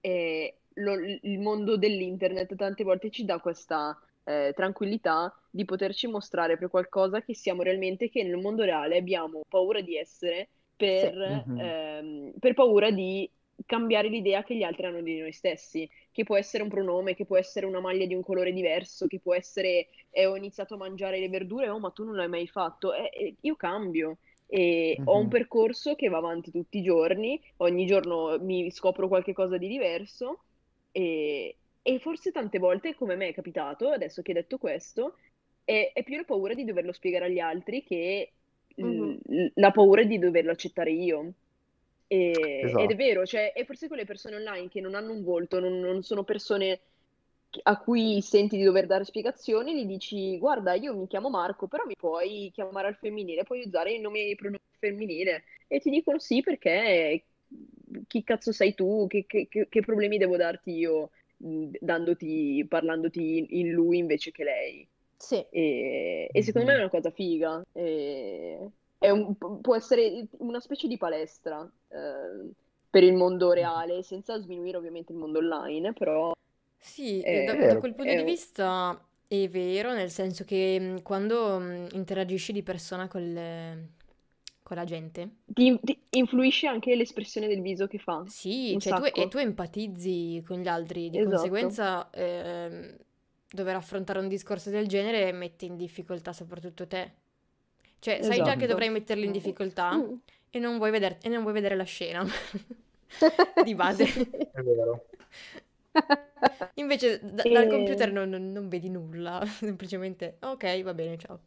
[0.00, 6.56] eh, lo- il mondo dell'internet tante volte ci dà questa eh, tranquillità di poterci mostrare
[6.56, 11.32] per qualcosa che siamo realmente, che nel mondo reale abbiamo paura di essere per, Sì.
[11.32, 11.58] Mhm.
[11.58, 13.28] ehm, per paura di
[13.66, 17.24] cambiare l'idea che gli altri hanno di noi stessi, che può essere un pronome, che
[17.26, 20.76] può essere una maglia di un colore diverso, che può essere eh, ho iniziato a
[20.78, 24.18] mangiare le verdure, oh ma tu non l'hai mai fatto, Eh, eh, io cambio.
[24.46, 25.28] E ho un Mhm.
[25.28, 30.44] percorso che va avanti tutti i giorni, ogni giorno mi scopro qualche cosa di diverso
[30.92, 35.16] e, e forse tante volte, come me è capitato, adesso che hai detto questo,
[35.64, 38.34] è, è più la paura di doverlo spiegare agli altri che
[38.80, 39.12] Mhm.
[39.24, 41.32] l- la paura di doverlo accettare io.
[42.12, 42.96] E- ed è Esatto.
[42.96, 46.24] vero, cioè, e forse quelle persone online che non hanno un volto, non, non sono
[46.24, 46.82] persone
[47.64, 51.84] a cui senti di dover dare spiegazioni, gli dici: Guarda, io mi chiamo Marco, però
[51.86, 55.44] mi puoi chiamare al femminile, puoi usare il nome e il pronome femminile.
[55.68, 57.24] E ti dicono sì, perché
[58.06, 59.06] chi cazzo sei tu?
[59.08, 64.44] Che, che- che- che problemi devo darti io, mh, dandoti, parlandoti in, lui invece che
[64.44, 64.88] lei?
[65.18, 65.46] Sì.
[65.48, 67.62] E, e secondo me è una cosa figa.
[67.72, 68.70] E-
[69.10, 72.50] un- può essere una specie di palestra eh,
[72.90, 76.32] per il mondo reale, senza sminuire ovviamente il mondo online, però
[76.78, 80.78] Sì, È eh, da, da quel punto è di vista è vero, nel senso che
[80.78, 83.88] mh, quando mh, interagisci di persona con, le-
[84.62, 88.26] con la gente, ti, ti influisce anche l'espressione del viso che fa.
[88.26, 91.66] sì, cioè tu, e tu empatizzi con gli altri, di Esatto.
[91.66, 92.96] conseguenza ehm,
[93.50, 97.12] dover affrontare un discorso del genere mette in difficoltà soprattutto te.
[98.02, 98.66] Cioè, sai già che Esatto.
[98.66, 100.14] dovrai metterli in difficoltà Mm.
[100.50, 102.24] e non vuoi veder- e non vuoi vedere la scena,
[103.64, 104.04] di base.
[104.52, 105.06] È vero.
[106.74, 111.38] Invece da- dal E- computer non, non- non vedi nulla, semplicemente ok, va bene, ciao.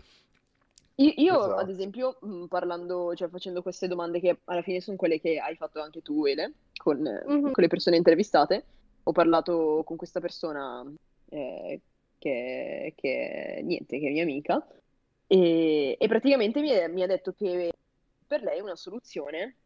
[0.98, 1.56] Io, io, Esatto.
[1.56, 5.58] ad esempio, mh, parlando, cioè facendo queste domande che alla fine sono quelle che hai
[5.58, 7.52] fatto anche tu, Ele, con, Mhm.
[7.52, 8.64] con le persone intervistate,
[9.04, 10.86] ho parlato con questa persona
[11.32, 11.82] eh,
[12.18, 14.66] che, che, niente, che è mia amica,
[15.28, 17.72] e, e praticamente mi, è- mi ha detto che
[18.28, 19.58] per lei una soluzione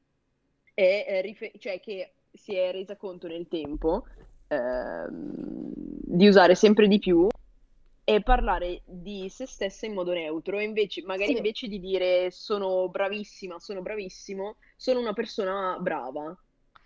[0.74, 4.06] è, eh, rife- cioè che si è resa conto nel tempo
[4.48, 7.28] ehm, di usare sempre di più
[8.04, 11.38] e parlare di se stessa in modo neutro, e invece, magari Sì.
[11.38, 16.36] invece di dire sono bravissima, sono bravissimo, sono una persona brava,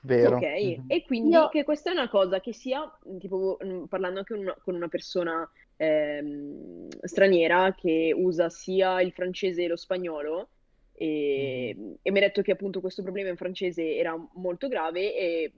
[0.02, 0.36] Vero.
[0.36, 0.42] ok?
[0.44, 0.84] Mhm.
[0.88, 2.82] E quindi Io- che questa è una cosa che sia,
[3.20, 5.50] tipo, mh, parlando anche una, con una persona
[5.84, 10.50] ehm, straniera che usa sia il francese e lo spagnolo,
[10.94, 15.54] e, e mi ha detto che appunto questo problema in francese era molto grave e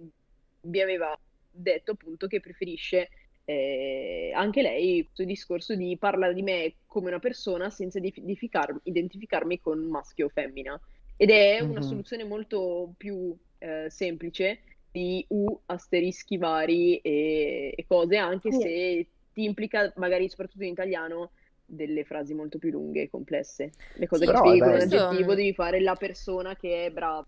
[0.62, 1.14] vi aveva
[1.50, 3.10] detto appunto che preferisce
[3.46, 9.60] eh, anche lei questo discorso di parla di me come una persona senza identificar- identificarmi
[9.60, 10.80] con maschio o femmina.
[11.18, 11.82] Ed è una Mhm.
[11.82, 14.62] soluzione molto più eh, semplice
[14.92, 18.60] di U asterischi vari e, e cose, anche Sì.
[18.62, 21.32] se ti implica, magari soprattutto in italiano,
[21.66, 23.74] delle frasi molto più lunghe e complesse.
[23.96, 27.28] Le cose Sì, che spieghi con un aggettivo devi fare la persona che è brava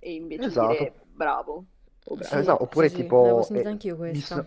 [0.00, 0.74] e invece Esatto.
[0.74, 1.64] dire bravo
[2.06, 2.34] o brava.
[2.34, 4.46] Sì, Esatto, oppure sì, sì, tipo, sentita eh, anch'io mi, questa.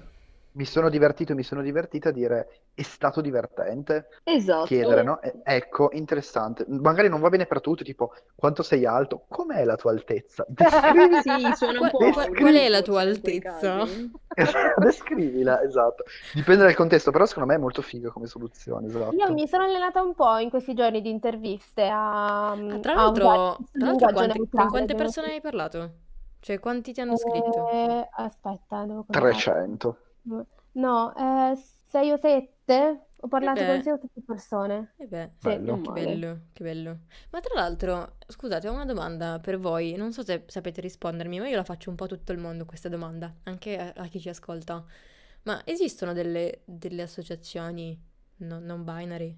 [0.53, 4.65] Mi sono divertito, mi sono divertita a dire è stato divertente Esatto.
[4.65, 5.21] chiedere, no?
[5.21, 6.65] E- ecco, interessante.
[6.67, 10.45] Magari non va bene per tutti, tipo quanto sei alto, com'è la tua altezza?
[10.49, 13.85] Descrivi- Sì, suona un po' aulico, qual è la tua altezza?
[14.79, 16.03] Descrivila, esatto.
[16.33, 19.15] Dipende dal contesto, però secondo me è molto figo come soluzione, esatto.
[19.15, 22.95] Io mi sono allenata un po' in questi giorni di interviste a, Ah, tra a
[22.95, 25.91] l'altro, usare questo tra l'altro quanti- con quante persone hai parlato?
[26.39, 27.65] Cioè, quanti ti hanno scritto?
[27.67, 29.31] Eh, aspetta, devo contare.
[29.31, 29.97] 300.
[30.73, 31.55] No, eh,
[31.85, 33.07] sei o sette?
[33.21, 34.93] Ho parlato con sei o sette persone.
[34.97, 35.49] Eh beh, Sì.
[35.49, 35.81] Bello.
[35.81, 36.99] Che bello, che bello.
[37.29, 39.93] Ma tra l'altro, scusate, ho una domanda per voi.
[39.95, 42.65] Non so se sapete rispondermi, ma io la faccio un po' a tutto il mondo
[42.65, 44.83] questa domanda, anche a, a chi ci ascolta.
[45.43, 47.99] Ma esistono delle, delle associazioni
[48.37, 49.35] no- non binary?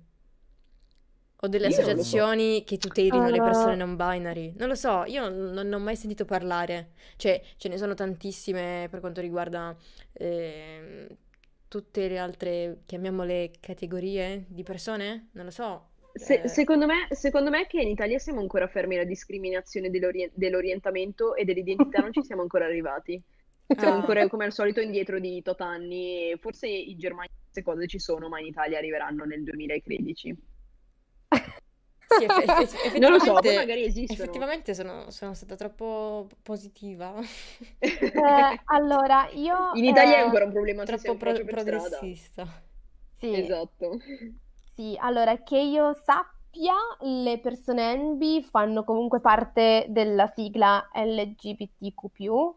[1.41, 1.81] O delle Io lo so.
[1.89, 3.75] associazioni che tutelino le persone Ah.
[3.75, 4.53] non binary?
[4.57, 6.91] Non lo so, io non, non ne ho mai sentito parlare.
[7.15, 9.73] Cioè, ce ne sono tantissime per quanto riguarda
[10.13, 11.07] ehm,
[11.69, 15.29] tutte le altre, chiamiamole categorie di persone?
[15.33, 15.87] Non lo so.
[16.13, 20.29] Se- Eh, secondo me, secondo me che in Italia siamo ancora fermi alla discriminazione dell'ori-
[20.33, 23.21] dell'orientamento e dell'identità, non ci siamo ancora arrivati.
[23.65, 23.97] Siamo Ah.
[23.99, 26.33] ancora come al solito indietro di tot anni.
[26.39, 30.35] Forse in Germania queste cose ci sono, ma in Italia arriveranno nel 2013.
[32.11, 32.37] Sì, eff-
[32.83, 34.47] eff- Non lo so, poi effettivamente, magari esistono.
[34.47, 37.13] effettivamente sono, sono stata troppo positiva,
[38.11, 39.55] Eh, allora, io...
[39.71, 42.07] In Italia è eh, ancora un problema se troppo pro- strada.
[42.07, 42.45] progressista.
[43.19, 43.97] sì, Esatto.
[44.75, 52.55] sì, allora, che io sappia, le persone NB fanno comunque parte della sigla LGBTQ+.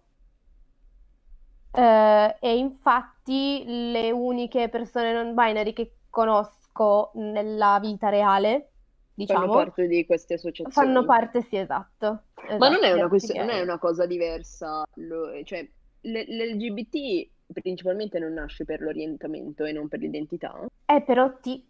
[1.74, 8.71] Eh, e infatti le uniche persone non binary che conosco nella vita reale,
[9.14, 10.72] Fanno diciamo, parte di queste associazioni.
[10.88, 12.22] fanno parte, sì, esatto.
[12.58, 14.82] Ma non è esatto, una questione, non è una cosa diversa.
[14.94, 15.60] lo- cioè,
[16.00, 20.64] l- l'LGBT principalmente non nasce per l'orientamento e non per l'identità.
[20.86, 21.62] Eh, però ti...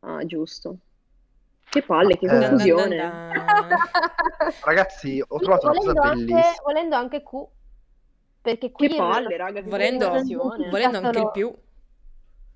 [0.00, 0.78] Ah, giusto.
[1.68, 2.28] Che palle, che Eh.
[2.28, 3.28] Confusione.
[4.64, 6.62] Ragazzi, ho trovato una cosa Volendo anche, bellissima.
[6.64, 7.46] volendo anche Q,
[8.40, 11.54] perché Che qui palle, raga, che Volendo, volendo anche il più.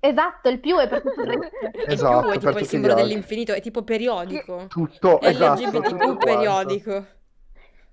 [0.03, 1.65] Esatto, il più è per tutto il resto.
[1.65, 4.65] Il Esatto, più è tipo il simbolo dell'infinito, è tipo periodico.
[4.67, 7.05] Tutto, esatto, tutto LGBTQ periodico.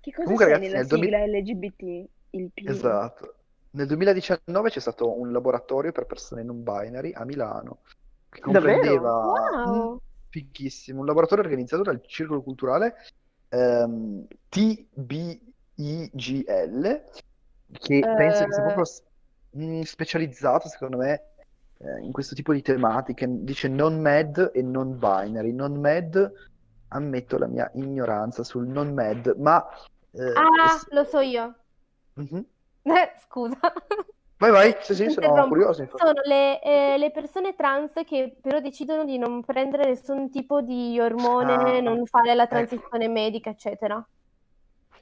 [0.01, 2.09] Che cosa Comunque, ragazzi, nella nel 2000 sigla LGBT?
[2.31, 2.63] Il P.
[2.69, 3.35] Esatto.
[3.71, 7.81] Nel 2019 c'è stato un laboratorio per persone non binary a Milano
[8.31, 8.73] che Davvero?
[8.73, 9.93] comprendeva Wow.
[9.93, 9.97] Mm,
[10.31, 12.95] fighissimo, un laboratorio organizzato dal Circolo Culturale
[13.51, 14.27] ehm,
[15.77, 17.05] TBIGL
[17.73, 18.73] che penso che sia Eh.
[18.73, 18.85] proprio
[19.59, 21.23] mm, specializzato secondo me
[21.79, 23.27] eh, in questo tipo di tematiche.
[23.29, 25.53] Dice non med e non binary.
[25.53, 26.33] Non med,
[26.89, 29.65] ammetto la mia ignoranza sul non med, ma
[30.13, 31.55] eh, Ah, s- lo so io.
[32.17, 32.45] Mhm.
[32.85, 33.61] Eh, scusa.
[34.41, 35.87] Vai, vai, sì, sì, sono curioso.
[35.95, 40.99] Sono le, eh, le persone trans che però decidono di non prendere nessun tipo di
[41.01, 42.49] ormone, Ah, non fare la ecco.
[42.49, 44.03] transizione medica, eccetera.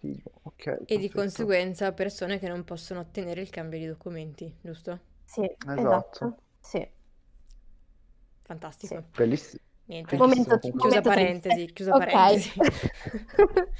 [0.01, 1.11] Figo, ok, E di perfetto.
[1.11, 4.99] conseguenza persone che non possono ottenere il cambio di documenti, giusto?
[5.25, 5.43] Sì,
[5.75, 6.21] Esatto.
[6.21, 6.37] esatto.
[6.67, 6.87] Sì.
[8.43, 9.03] Fantastico.
[9.17, 9.63] Bellissimo.
[9.87, 10.17] Niente.
[10.17, 10.59] Momento.
[10.59, 12.07] Chiusa parentesi, chiusa Ok.
[12.07, 12.61] parentesi.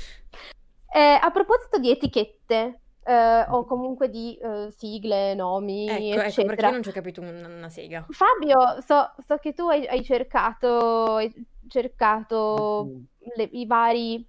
[0.89, 6.63] Eh, a proposito di etichette, eh, o comunque di eh, sigle, nomi, Ecco, ecco, perché
[6.63, 6.67] eccetera.
[6.69, 8.07] io non ci ho capito una, una sega.
[8.09, 11.33] Fabio, so, so che tu hai, hai cercato, hai
[11.69, 12.89] cercato
[13.37, 14.27] le- i vari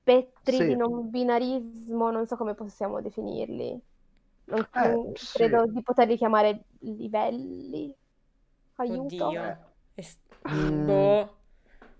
[0.00, 0.66] spettri Sì.
[0.66, 3.80] di non binarismo, non so come possiamo definirli.
[4.46, 5.36] Eh, non sì.
[5.38, 7.94] credo di poterli chiamare livelli.
[8.76, 9.26] Aiuto.
[9.26, 9.56] Oddio.
[9.94, 10.84] Es- Mm.
[10.86, 11.36] Boh.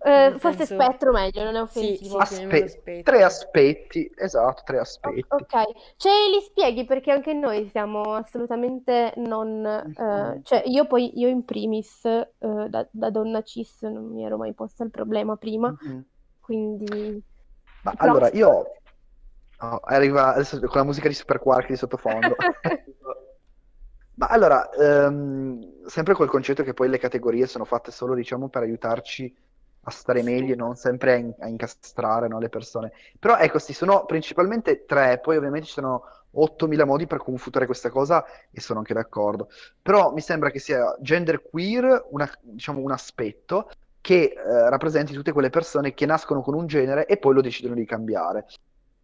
[0.06, 2.22] Eh, forse senso- spettro meglio, non è offensivo.
[2.26, 5.24] sì, Aspe- tre aspetti, esatto, tre O- aspetti.
[5.28, 5.62] Ok,
[5.96, 9.64] ce li spieghi perché anche noi siamo assolutamente non...
[9.64, 10.42] eh, Mhm.
[10.42, 12.28] cioè io poi, io in primis, eh,
[12.68, 16.04] da, da donna cis non mi ero mai posta il problema prima, Mhm.
[16.40, 17.22] quindi...
[17.84, 18.72] Ma allora, io...
[19.84, 22.36] arriva adesso con la musica di Super Quark di sottofondo.
[24.16, 28.62] Ma allora, ehm, sempre col concetto che poi le categorie sono fatte solo, diciamo, per
[28.62, 29.34] aiutarci
[29.86, 32.92] a stare meglio e non sempre a, in- a incastrare, no, le persone.
[33.18, 37.90] Però ecco, questi sono principalmente tre, poi ovviamente ci sono 8000 modi per confutare questa
[37.90, 39.48] cosa e sono anche d'accordo.
[39.82, 43.68] Però mi sembra che sia gender queer una- diciamo, un aspetto
[44.00, 47.74] che eh, rappresenti tutte quelle persone che nascono con un genere e poi lo decidono
[47.74, 48.46] di cambiare.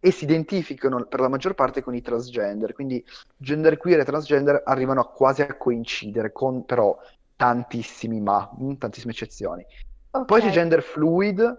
[0.03, 3.05] E si identificano per la maggior parte con i transgender, quindi
[3.37, 6.97] genderqueer e transgender arrivano a quasi a coincidere, con però
[7.35, 9.65] tantissimi ma, mm, tantissime eccezioni.
[10.25, 11.57] Poi Ok, c'è gender fluid,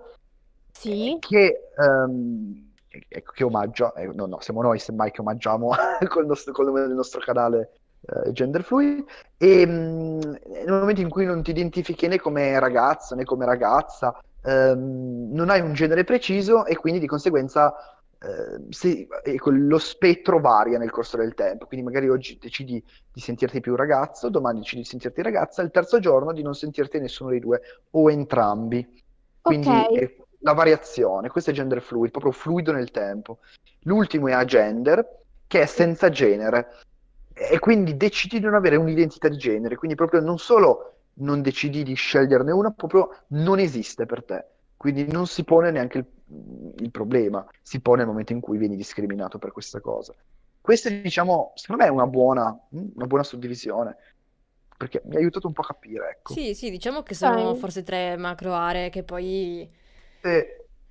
[0.73, 2.73] sì, che, ehm,
[3.09, 5.71] ecco, che omaggia, eh, no, no, siamo noi semmai che omaggiamo
[6.09, 7.73] col, nostro, col nome del nostro canale
[8.03, 9.05] eh, Gender Fluid,
[9.37, 14.19] e mm, nel momento in cui non ti identifichi né come ragazzo né come ragazza,
[14.43, 17.75] ehm, non hai un genere preciso e quindi di conseguenza
[18.23, 23.21] eh, se- ecco, lo spettro varia nel corso del tempo, quindi magari oggi decidi di
[23.21, 27.31] sentirti più ragazzo, domani decidi di sentirti ragazza, il terzo giorno di non sentirti nessuno
[27.31, 27.61] dei due
[27.91, 29.03] o entrambi.
[29.41, 33.39] Quindi ok, è la variazione, questo è gender fluid, proprio fluido nel tempo.
[33.83, 35.05] L'ultimo è agender,
[35.49, 36.69] che è senza genere,
[37.35, 41.83] e quindi decidi di non avere un'identità di genere, quindi proprio non solo non decidi
[41.83, 44.47] di sceglierne una, proprio non esiste per te.
[44.83, 46.07] Quindi non si pone neanche il,
[46.79, 50.13] il problema, si pone nel momento in cui vieni discriminato per questa cosa.
[50.61, 53.97] Questa, diciamo, secondo me è una buona, una buona suddivisione,
[54.77, 56.35] perché mi ha aiutato un po' a capire, ecco.
[56.35, 57.55] Sì, sì, diciamo che sono Ok.
[57.55, 59.71] forse tre macro aree che poi
[60.25, 60.47] E-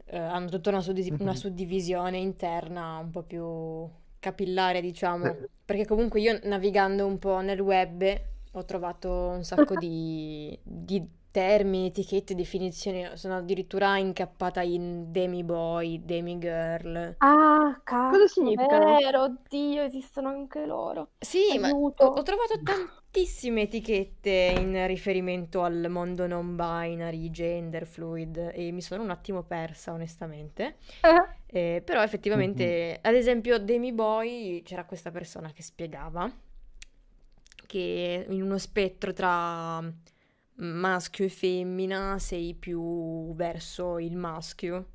[0.06, 1.36] eh, hanno tutta una, suddisi- una Mhm.
[1.36, 3.90] suddivisione interna un po' più
[4.20, 5.48] capillare, diciamo, Eh.
[5.66, 8.04] perché comunque io navigando un po' nel web
[8.54, 13.16] ho trovato un sacco di, di termini, etichette, definizioni.
[13.18, 17.16] Sono addirittura incappata in demi-boy, demi-girl.
[17.20, 18.96] Ah, cazzo, Cosa significano?
[19.00, 21.12] vero, oddio, esistono anche loro.
[21.20, 22.06] Sì, ma ho, Aiuto.
[22.20, 29.04] ho trovato tantissime etichette in riferimento al mondo non binary, gender fluid e mi sono
[29.04, 30.78] un attimo persa, onestamente.
[31.48, 36.32] Eh, però effettivamente, ad esempio, Demi Boy, c'era questa persona che spiegava
[37.68, 39.82] che in uno spettro tra
[40.64, 44.88] maschio e femmina sei più verso il maschio.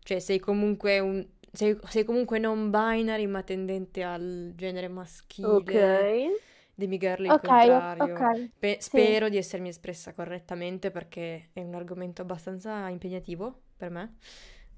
[0.00, 1.26] Cioè sei comunque un...
[1.52, 6.06] sei, sei comunque non binary ma tendente al genere maschile.
[6.06, 6.38] Ok.
[6.74, 8.28] Demi Girl il Ok, contrario.
[8.28, 9.02] ok, Pe- sì.
[9.02, 14.16] spero di essermi espressa correttamente perché è un argomento abbastanza impegnativo per me.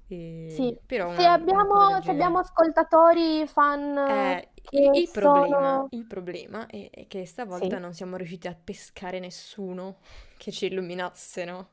[0.09, 5.89] E- Sì, Però se abbiamo, se abbiamo ascoltatori fan Eh, il, il problema, sono...
[5.89, 9.97] il problema è, è che stavolta Sì, non siamo riusciti a pescare nessuno
[10.37, 11.69] che ci illuminasse, no?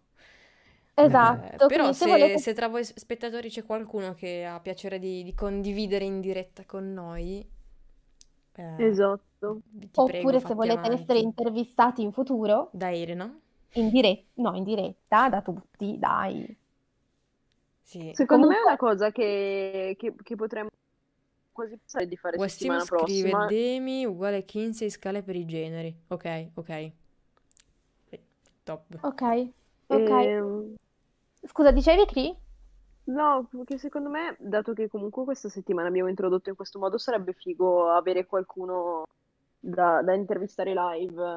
[0.95, 2.39] esatto, Eh, però se se, volete...
[2.39, 6.93] se tra voi spettatori c'è qualcuno che ha piacere di, di condividere in diretta con
[6.93, 7.47] noi,
[8.57, 9.63] eh, Esatto.
[9.93, 11.19] ti prego, Oppure se volete essere avanti.
[11.19, 13.29] intervistati in futuro, Da Irena?
[13.75, 16.57] in diretta, no, in diretta, da tutti, dai.
[17.87, 18.13] Sì.
[18.13, 20.69] Secondo me è Comunque, una cosa che, che- che potremmo
[21.53, 23.47] quasi pensare di fare Westimo settimana scrive prossima.
[23.47, 25.93] Demi uguale 15 scale per i generi.
[26.09, 26.71] Ok, ok.
[26.71, 26.93] Eh,
[28.65, 28.85] Top.
[29.03, 29.23] ok,
[29.89, 30.11] ok.
[30.11, 30.75] Ehm,
[31.47, 32.37] Scusa, dicevi Cri?
[33.05, 37.33] no, perché secondo me, dato che comunque questa settimana abbiamo introdotto in questo modo, sarebbe
[37.35, 39.05] figo avere qualcuno
[39.59, 41.35] da, da intervistare live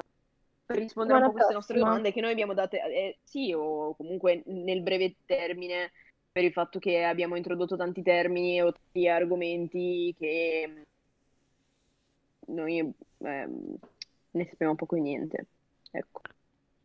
[0.66, 3.52] per rispondere un Settimana po' a queste nostre domande che noi abbiamo date, eh, sì,
[3.54, 5.92] o comunque nel breve termine,
[6.40, 10.86] per il fatto che abbiamo introdotto tanti termini o tanti argomenti che
[12.46, 12.78] noi
[13.18, 13.76] ehm,
[14.30, 15.46] ne sappiamo poco e niente.
[15.90, 16.22] Ecco.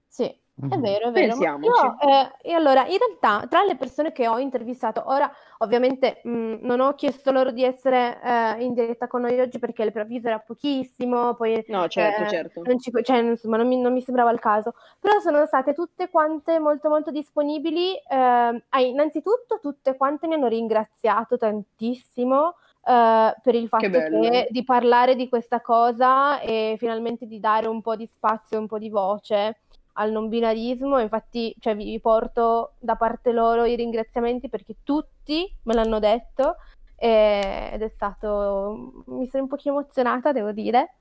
[0.07, 0.37] Sì,
[0.67, 0.79] è Mhm.
[0.79, 1.35] vero, è vero.
[1.59, 6.57] Io, eh, e allora, in realtà, tra le persone che ho intervistato, ora ovviamente mh,
[6.61, 10.27] non ho chiesto loro di essere eh, in diretta con noi oggi perché il preavviso
[10.27, 12.67] era pochissimo, poi No, certo, eh, certo.
[12.67, 14.73] non ci, cioè, insomma, non mi, non mi sembrava il caso.
[14.99, 17.95] Però sono state tutte quante molto molto disponibili.
[17.97, 24.19] eh, ah, innanzitutto, tutte quante mi hanno ringraziato tantissimo eh, per il fatto bello.
[24.19, 28.67] che di parlare di questa cosa e finalmente di dare un po' di spazio, un
[28.67, 29.57] po' di voce
[29.97, 30.99] al non binarismo.
[30.99, 36.57] Infatti, cioè, vi porto da parte loro i ringraziamenti perché tutti me l'hanno detto
[36.95, 40.95] e- ed è stato, mi sono un pochino emozionata, devo dire.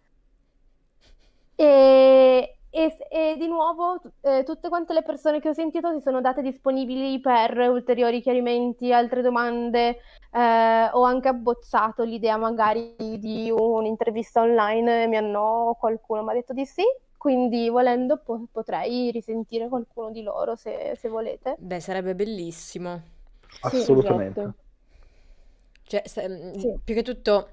[1.56, 6.20] E, e- e di nuovo eh, tutte quante le persone che ho sentito si sono
[6.20, 9.98] date disponibili per ulteriori chiarimenti, altre domande.
[10.32, 16.52] eh, ho anche abbozzato l'idea magari di un'intervista online, mi hanno, qualcuno mi ha detto
[16.52, 16.82] di sì,
[17.24, 21.58] quindi volendo po- potrei risentire qualcuno di loro se, se volete.
[21.58, 23.02] Beh, sarebbe bellissimo.
[23.58, 24.40] Sì, Assolutamente.
[24.40, 24.54] esatto.
[25.86, 26.78] Cioè, se- mm, Sì.
[26.84, 27.48] più che tutto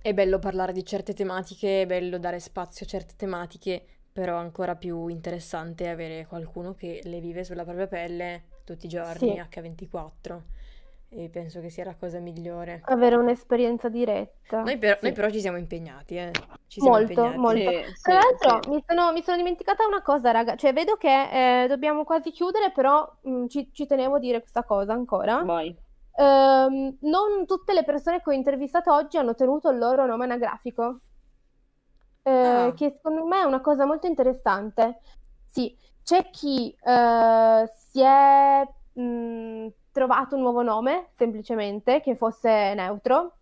[0.00, 4.76] è bello parlare di certe tematiche, è bello dare spazio a certe tematiche, però ancora
[4.76, 9.40] più interessante è avere qualcuno che le vive sulla propria pelle tutti i giorni, Sì.
[9.40, 10.42] H24.
[11.16, 12.80] E penso che sia la cosa migliore.
[12.86, 14.62] Avere un'esperienza diretta.
[14.62, 15.04] Noi, per- Sì.
[15.04, 16.32] noi però ci siamo impegnati, eh.
[16.66, 17.38] Ci siamo Molto, impegnati.
[17.38, 17.70] molto.
[17.70, 18.68] Sì, sì, Tra l'altro sì.
[18.70, 22.72] mi sono, mi sono dimenticata una cosa, raga, cioè vedo che eh, dobbiamo quasi chiudere,
[22.72, 25.40] però mh, ci, ci tenevo a dire questa cosa ancora.
[25.44, 25.76] Vai.
[26.16, 30.98] Ehm, non tutte le persone che ho intervistato oggi hanno tenuto il loro nome anagrafico,
[32.22, 32.72] eh, Ah.
[32.74, 34.98] che secondo me è una cosa molto interessante.
[35.46, 38.66] Sì, c'è chi eh, si è
[39.00, 43.38] mh, trovato un nuovo nome, semplicemente, che fosse neutro.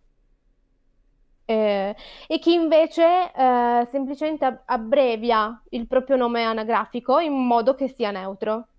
[1.45, 1.95] Eh,
[2.27, 8.11] e chi invece eh, semplicemente ab- abbrevia il proprio nome anagrafico in modo che sia
[8.11, 8.69] neutro,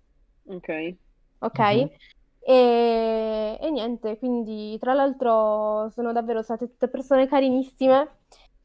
[0.45, 0.69] Ok.
[1.39, 1.59] ok?
[1.59, 1.89] Mhm.
[2.47, 8.19] E, e niente, quindi tra l'altro sono davvero state tutte persone carinissime.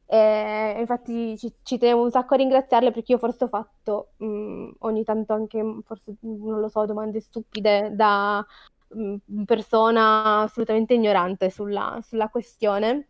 [0.05, 4.71] E infatti ci, ci tenevo un sacco a ringraziarle perché io forse ho fatto mh,
[4.79, 8.45] ogni tanto anche, forse non lo so, domande stupide da
[9.45, 13.07] persona assolutamente ignorante sulla, sulla questione.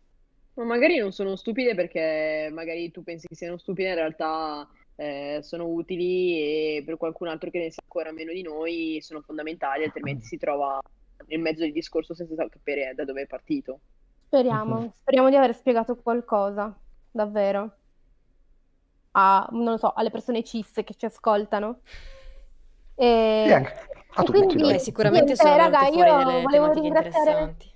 [0.54, 5.40] Ma magari non sono stupide perché magari tu pensi che siano stupide, in realtà eh,
[5.42, 9.84] sono utili e per qualcun altro che ne sa ancora meno di noi sono fondamentali,
[9.84, 10.78] altrimenti si trova
[11.26, 13.80] nel mezzo del discorso senza sapere da dove è partito.
[14.26, 14.92] Speriamo, Mhm.
[14.92, 16.78] speriamo di aver spiegato qualcosa,
[17.10, 17.76] davvero.
[19.12, 21.80] A, non lo so, alle persone cis che ci ascoltano.
[22.94, 23.72] E, Sì, anche
[24.14, 24.78] a e tutti, quindi, dai.
[24.78, 27.70] Sicuramente niente, sono raga, io delle volevo tematiche ringraziare, interessanti.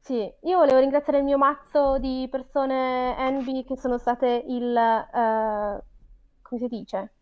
[0.00, 5.84] sì, io volevo ringraziare il mio mazzo di persone Envy che sono state il, eh,
[6.42, 7.14] come si dice?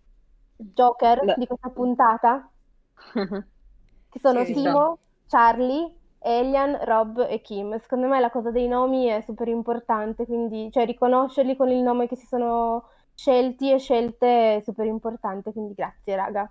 [0.56, 2.50] Joker La- di questa puntata,
[4.08, 7.76] che sono Sì, Simo, Charlie, Elian, Rob e Kim.
[7.78, 12.06] Secondo me la cosa dei nomi è super importante, quindi cioè, riconoscerli con il nome
[12.08, 16.50] che si sono scelti e scelte è super importante, quindi grazie raga.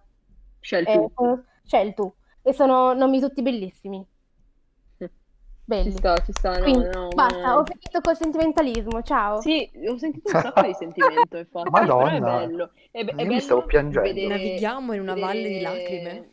[0.63, 1.11] Scel E tu.
[1.13, 2.15] sono- scelto.
[2.41, 4.05] E sono nomi tutti bellissimi.
[4.97, 5.09] Ci
[5.65, 5.91] Belli.
[5.91, 9.39] sta, ci sta, no, Quindi, no, basta, ma- ho finito col sentimentalismo, ciao.
[9.41, 12.19] Sì, ho sentito un sacco di sentimento, infatti, Madonna.
[12.19, 12.71] però è bello.
[12.91, 14.07] È, be- è Io mi bello stavo piangendo.
[14.09, 16.29] vedere- Navighiamo in una valle di lacrime.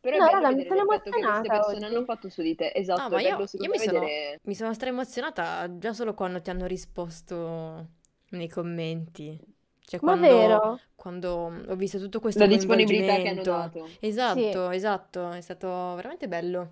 [0.00, 1.94] Però è No, bello raga, mi sono l'effetto che queste emozionata persone oggi.
[1.94, 2.72] hanno fatto su di te.
[2.74, 4.40] Esatto, Ah, ma è io, bello io mi sono, vedere...
[4.42, 7.86] mi sono stra-emozionata già solo quando ti hanno risposto
[8.30, 9.38] nei commenti.
[9.84, 10.80] Cioè, Ma quando, vero?
[11.02, 13.88] Quando ho visto tutto questo la disponibilità che hanno dato.
[13.98, 16.70] Esatto, esatto, è stato veramente bello.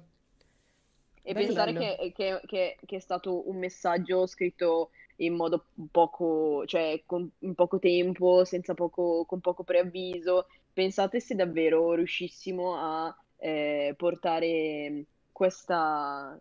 [1.23, 1.81] E Bello, pensare bello.
[1.97, 7.55] che, che- che- che è stato un messaggio scritto in modo poco, cioè con in
[7.55, 10.47] poco tempo, senza poco, con poco preavviso.
[10.73, 16.39] Pensate se davvero riuscissimo a eh, portare questa...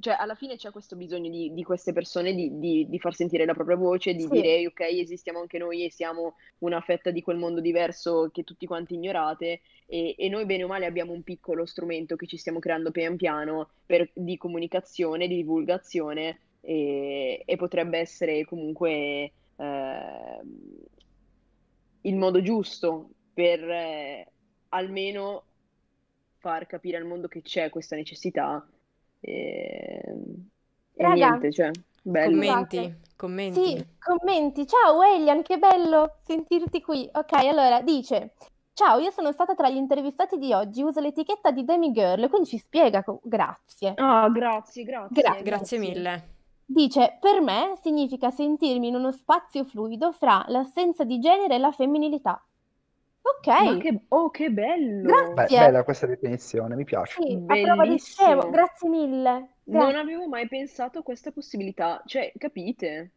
[0.00, 3.44] Cioè, alla fine c'è questo bisogno di, di queste persone di, di- di far sentire
[3.44, 4.28] la propria voce, di Sì.
[4.28, 8.66] dire, ok, esistiamo anche noi e siamo una fetta di quel mondo diverso che tutti
[8.66, 12.60] quanti ignorate e, e noi bene o male abbiamo un piccolo strumento che ci stiamo
[12.60, 20.86] creando pian piano per- di comunicazione, di divulgazione e, e potrebbe essere comunque ehm,
[22.02, 24.32] il modo giusto per eh,
[24.68, 25.44] almeno
[26.38, 28.64] far capire al mondo che c'è questa necessità
[29.20, 30.02] e,
[30.94, 31.70] e Raga, niente, cioè,
[32.02, 32.30] bello.
[32.30, 33.62] Commenti, commenti.
[33.64, 34.66] Sì, commenti.
[34.66, 37.08] Ciao Elian, che bello sentirti qui.
[37.12, 38.34] Ok, allora dice:
[38.72, 42.58] Ciao, io sono stata tra gli intervistati di oggi, uso l'etichetta di Demigirl, quindi ci
[42.58, 43.02] spiega.
[43.02, 43.94] co- Grazie.
[43.96, 46.36] Ah, grazie, grazie, Gra- Grazie mille.
[46.64, 51.72] Dice: Per me significa sentirmi in uno spazio fluido fra l'assenza di genere e la
[51.72, 52.42] femminilità.
[53.20, 55.02] Ok, che, oh, che bello!
[55.02, 55.58] Beh, Grazie.
[55.58, 57.20] bella questa definizione, mi piace.
[57.20, 58.26] sì, a prova di Bellissimo.
[58.28, 58.50] scemo.
[58.50, 59.30] Grazie mille.
[59.64, 59.96] Non Grazie.
[59.98, 63.10] avevo mai pensato a questa possibilità, cioè, capite?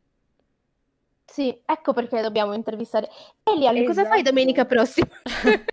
[1.25, 3.07] Sì, ecco perché dobbiamo intervistare.
[3.43, 4.29] Elian, cosa fai Esatto.
[4.29, 5.07] domenica prossima?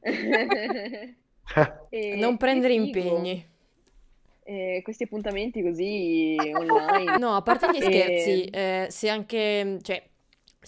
[1.89, 2.85] E Non che prendere figo.
[2.99, 3.47] impegni.
[4.45, 7.19] Eh, questi appuntamenti così online.
[7.19, 10.03] No, a parte gli E- scherzi, eh, se anche, cioè,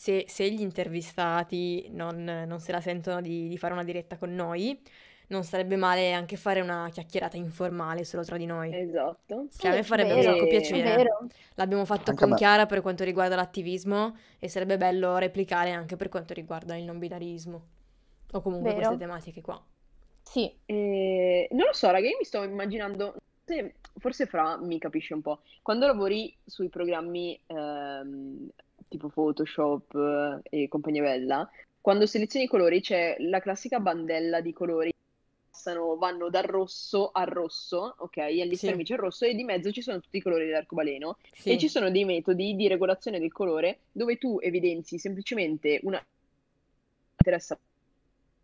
[0.01, 4.35] se, se gli intervistati non, non se la sentono di, di fare una diretta con
[4.35, 4.81] noi,
[5.29, 8.75] non sarebbe male anche fare una chiacchierata informale solo tra di noi.
[8.75, 9.49] Esatto.
[9.57, 10.81] Che a me Sì, farebbe un vero, sacco è piacere.
[10.81, 11.29] vero.
[11.57, 12.37] L'abbiamo fatto Anche con me.
[12.37, 16.99] Chiara per quanto riguarda l'attivismo e sarebbe bello replicare anche per quanto riguarda il non
[16.99, 17.67] binarismo
[18.33, 18.75] o comunque Vero.
[18.75, 19.63] queste tematiche qua.
[20.23, 25.15] Sì, Eh, non lo so, raga, io mi sto immaginando, forse, forse Fra mi capisce
[25.15, 28.49] un po', quando lavori sui programmi ehm,
[28.91, 29.95] tipo Photoshop
[30.51, 31.49] eh, e compagnia bella,
[31.80, 34.93] quando selezioni i colori c'è la classica bandella di colori
[35.99, 38.16] vanno dal rosso al rosso, ok?
[38.16, 38.66] Agli Sì.
[38.66, 41.51] c'è il rosso e di mezzo ci sono tutti i colori dell'arcobaleno Sì.
[41.51, 46.03] e ci sono dei metodi di regolazione del colore dove tu evidenzi semplicemente una
[47.18, 47.59] interessa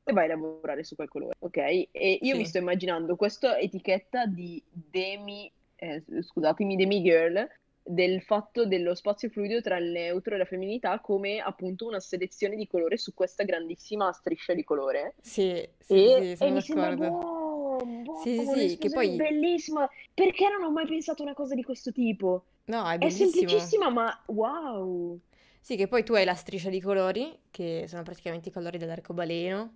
[0.04, 1.56] e vai a lavorare su quel colore, ok?
[1.56, 1.88] E
[2.20, 2.36] io Sì.
[2.36, 7.48] mi sto immaginando questa etichetta di demi, eh, scusatemi, demi girl
[7.86, 12.56] del fatto dello spazio fluido tra il neutro e la femminilità come appunto una selezione
[12.56, 15.14] di colore su questa grandissima striscia di colore.
[15.20, 17.18] Sì, sì, E, sì, e sono mi sembra d'accordo.
[17.18, 19.88] wow, wow, Sì, sì, che poi- bellissima.
[20.14, 22.44] Perché non ho mai pensato a una cosa di questo tipo?
[22.66, 25.20] No, è È semplicissima, ma wow.
[25.60, 29.74] Sì, che poi tu hai la striscia di colori, che sono praticamente i colori dell'arcobaleno,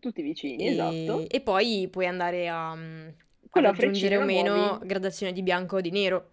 [0.00, 1.28] Tutti vicini, e, esatto.
[1.28, 3.08] e poi puoi andare a, mm,
[3.50, 4.86] Con ad aggiungere o meno muovi.
[4.86, 6.30] gradazione di bianco o di nero.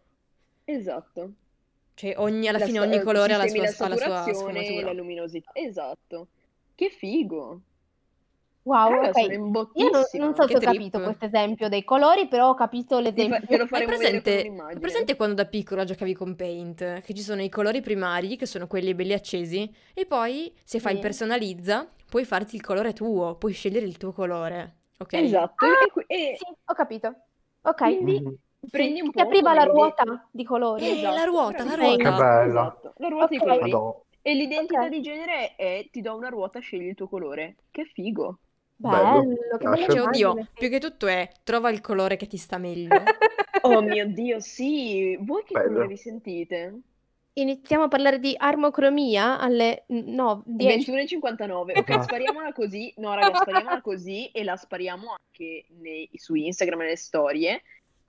[0.72, 1.32] Esatto.
[1.96, 3.98] Cioè ogni, alla La fine sta- ogni eh, colore ha la sua, la ha la
[3.98, 4.86] sua e sfumatura.
[4.86, 5.52] la luminosità.
[5.54, 6.28] Esatto.
[6.76, 7.62] Che figo.
[8.64, 9.14] wow, Raga, ok.
[9.34, 10.74] sono Io non, non so Che se ho trip.
[10.76, 13.48] capito questo esempio dei colori, però ho capito Ti fa- l'esempio.
[13.68, 14.80] faremo vedere con presente, hai un'immagine.
[14.80, 17.02] presente quando da piccola giocavi con Paint?
[17.02, 20.96] Che ci sono i colori primari, che sono quelli belli accesi, e poi se fai
[20.96, 21.00] Sì.
[21.02, 25.14] personalizza, puoi farti il colore tuo, puoi scegliere il tuo colore, ok?
[25.14, 25.66] Esatto.
[25.66, 27.16] Ah, E, e Sì, ho capito.
[27.62, 27.82] Ok.
[27.82, 28.28] quindi Mm.
[28.28, 28.38] Sì,
[28.70, 31.00] prendi un che po' apriva la ruota di colori.
[31.00, 31.96] Eh, la ruota, la ruota.
[31.96, 32.46] Che bella.
[32.46, 33.44] Esatto, la ruota di Ok.
[33.70, 33.94] colori.
[34.22, 34.90] E l'identità Ok.
[34.90, 37.56] di genere è ti do una ruota, scegli il tuo colore.
[37.72, 38.40] Che figo.
[38.76, 42.38] Bello, Bello, che bella Cioè, oddio, più che tutto è trova il colore che ti
[42.38, 42.88] sta meglio.
[43.62, 45.18] Oh mio Dio, sì.
[45.20, 45.68] Voi che Bello.
[45.68, 46.80] colore vi sentite?
[47.34, 50.92] Iniziamo a parlare di armocromia alle no, 10.
[50.94, 51.72] 21.59.
[51.78, 52.04] Ok, Esatto.
[52.04, 52.94] spariamola così.
[52.98, 57.62] No, raga, spariamola così e la spariamo anche nei- su Instagram nelle storie.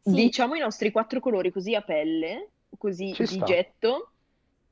[0.03, 0.13] Sì.
[0.13, 2.49] Diciamo i nostri quattro colori così a pelle,
[2.79, 3.45] così Ci di sta.
[3.45, 4.11] getto.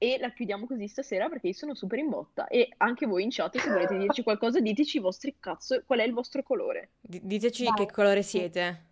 [0.01, 2.47] e la chiudiamo così stasera perché io sono super in botta.
[2.47, 6.05] E anche voi in chat, se volete dirci qualcosa, diteci i vostri cazzo, qual è
[6.05, 6.91] il vostro colore.
[7.01, 7.74] D- diteci Dai.
[7.74, 8.85] che colore siete.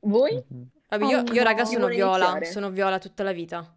[0.00, 0.42] Voi?
[0.48, 0.68] Mhm.
[0.88, 2.16] Vabbè, io, io, raga, sono vuole viola.
[2.16, 2.44] iniziare?
[2.46, 3.76] Sono viola tutta la vita.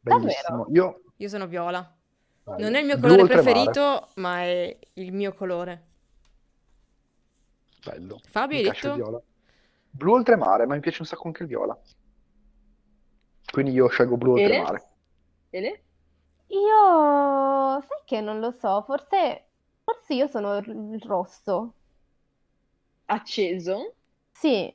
[0.00, 0.66] Bellissimo.
[0.72, 1.00] Io...
[1.16, 1.96] Io sono viola.
[2.44, 2.60] Vai.
[2.60, 3.50] Non è il mio Blu colore oltremare.
[3.52, 5.82] preferito, ma è il mio colore.
[7.82, 8.20] Bello.
[8.28, 8.94] Fabio, Mi hai piace detto?
[9.02, 9.22] viola.
[9.98, 11.78] Blu oltremare, ma mi piace un sacco anche il viola.
[13.50, 14.70] Quindi io scelgo blu Ele?
[14.70, 14.90] oltremare.
[15.52, 15.84] Ele?
[16.48, 19.50] Io, sai che non lo so, forse,
[19.84, 21.76] forse io sono il rosso.
[23.08, 23.76] Acceso.
[24.32, 24.74] Sì,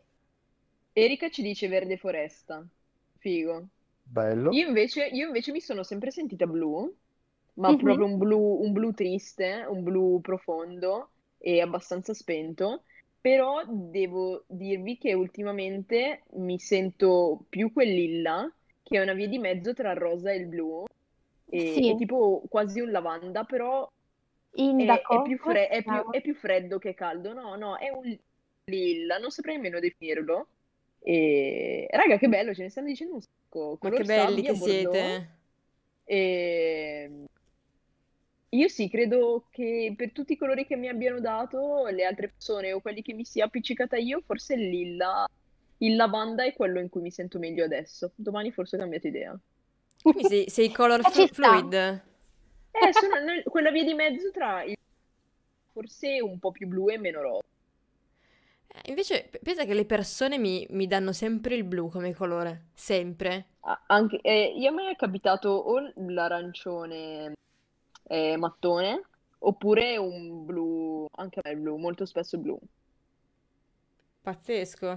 [0.95, 2.65] Erika ci dice verde foresta.
[3.19, 3.69] Figo.
[4.05, 4.59] Bello.
[4.59, 6.93] Io invece, io invece mi sono sempre sentita blu,
[7.55, 7.77] ma Mhm.
[7.77, 12.83] proprio un blu, un blu triste, un blu profondo e abbastanza spento.
[13.23, 18.53] Però devo dirvi che ultimamente mi sento più quel lilla,
[18.83, 20.83] che è una via di mezzo tra il rosa e il blu.
[21.49, 21.89] E, Sì.
[21.91, 26.35] è tipo quasi un lavanda, però è, è indaco, più fre- è più- è più
[26.35, 27.31] freddo che caldo.
[27.31, 28.13] No, no, è un
[28.65, 30.47] lilla, non saprei nemmeno definirlo.
[30.99, 33.77] E raga, che bello, ce ne stanno dicendo un sacco.
[33.81, 34.93] Ma Color che belli che bordeaux.
[34.93, 35.29] siete.
[36.03, 37.11] E
[38.55, 42.71] io sì, credo che per tutti i colori che mi abbiano dato le altre persone
[42.73, 45.27] o quelli che mi sia appiccicata io, forse il lilla,
[45.77, 48.13] il lavanda è quello in cui mi sento meglio adesso.
[48.15, 49.37] Domani forse ho cambiato idea.
[50.05, 52.01] Quindi sei, sei color Eh, flu- fluid.
[52.71, 54.75] Eh, sono nel- quella via di mezzo tra il
[55.73, 57.41] forse un po' più blu e meno rosa.
[58.67, 62.69] Eh, Invece, p- pensa che le persone mi, mi danno sempre il blu come colore.
[62.73, 63.47] Sempre.
[63.65, 67.33] Ah, Anche, eh, io a me è capitato o l'arancione
[68.05, 69.01] eh, mattone
[69.39, 72.57] oppure un blu, anche a me il blu, molto spesso blu.
[74.23, 74.91] Pazzesco.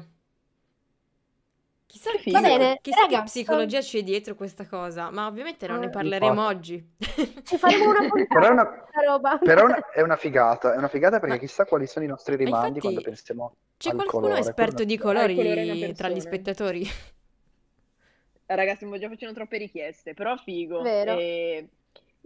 [1.86, 5.78] Chissà, Che Va bene, chissà che raga, psicologia c'è dietro questa cosa, ma ovviamente non
[5.78, 6.46] ne Eh, parleremo infatti.
[6.46, 6.94] oggi.
[7.42, 8.66] Ci faremo una Però è puntata una,
[9.04, 9.38] roba.
[9.42, 12.08] però è una- è una figata, è una figata perché Ma- chissà quali sono i
[12.08, 14.36] nostri Ma rimandi infatti quando pensiamo c'è al qualcuno colore.
[14.36, 16.86] esperto di colore colori tra gli spettatori?
[18.46, 20.82] Ragazzi, stiamo già facendo troppe richieste, però figo.
[20.84, 21.12] Vero.
[21.12, 21.68] E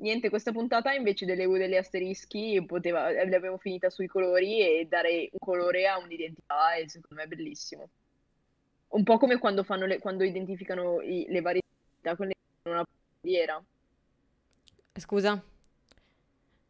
[0.00, 5.28] niente, questa puntata invece delle U delle asterischi poteva, l'abbiamo finita sui colori e dare
[5.32, 7.88] un colore a un'identità e secondo me è bellissimo.
[8.88, 12.72] Un po' come quando fanno le- quando identificano i- le varie identità con le- con
[12.72, 12.84] una
[13.20, 13.62] bandiera.
[14.98, 15.42] Scusa?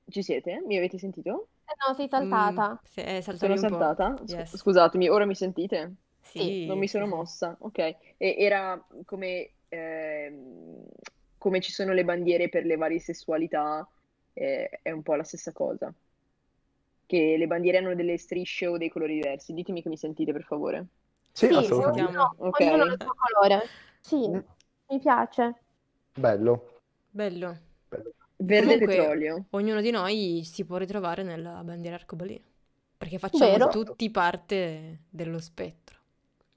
[0.09, 0.63] Ci siete?
[0.67, 1.49] Mi avete sentito?
[1.67, 2.73] Eh no, sei saltata.
[2.73, 4.19] Mm, se- eh, Sono saltata?
[4.27, 4.57] Yes.
[4.57, 5.95] Scusatemi, ora mi sentite?
[6.21, 7.79] Sì, Non mi sono mossa, ok.
[7.79, 10.85] E era come, ehm,
[11.41, 13.89] come ci sono le bandiere per le varie sessualità,
[14.35, 15.91] eh, è un po' la stessa cosa.
[17.07, 19.55] Che le bandiere hanno delle strisce o dei colori diversi.
[19.55, 20.85] Ditemi che mi sentite, per favore.
[21.33, 22.03] Sì, Sì, assolutamente.
[22.11, 22.61] ognuno, Ok.
[22.61, 23.67] ognuno ha il suo colore.
[24.01, 24.39] Sì, Mm.
[24.91, 25.55] mi piace.
[26.15, 26.81] Bello.
[27.09, 27.57] Bello.
[28.37, 29.45] Verde Comunque- petrolio.
[29.51, 32.45] Ognuno di noi si può ritrovare nella bandiera arcobaleno.
[32.99, 33.69] Perché facciamo Vero.
[33.69, 35.97] tutti parte dello spettro.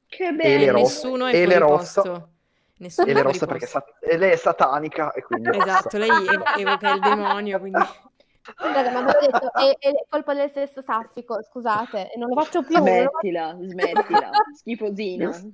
[0.07, 0.71] Che E le bello!
[0.73, 2.29] rosse- Nessuno è e le fuori rosso- posto.
[2.77, 3.79] Nessuno E è le rosse perché posto.
[3.99, 5.63] sa- e lei è satanica e quindi è rossa.
[5.65, 7.79] Esatto, lei ev- evoca il demonio, quindi...
[8.57, 12.41] Raga, ma ve l'ho detto, è, è colpa del sesso saffico, scusate, e non lo
[12.41, 12.75] faccio più.
[12.77, 15.29] lo Smettila, smettila, schifosina.
[15.29, 15.51] Io-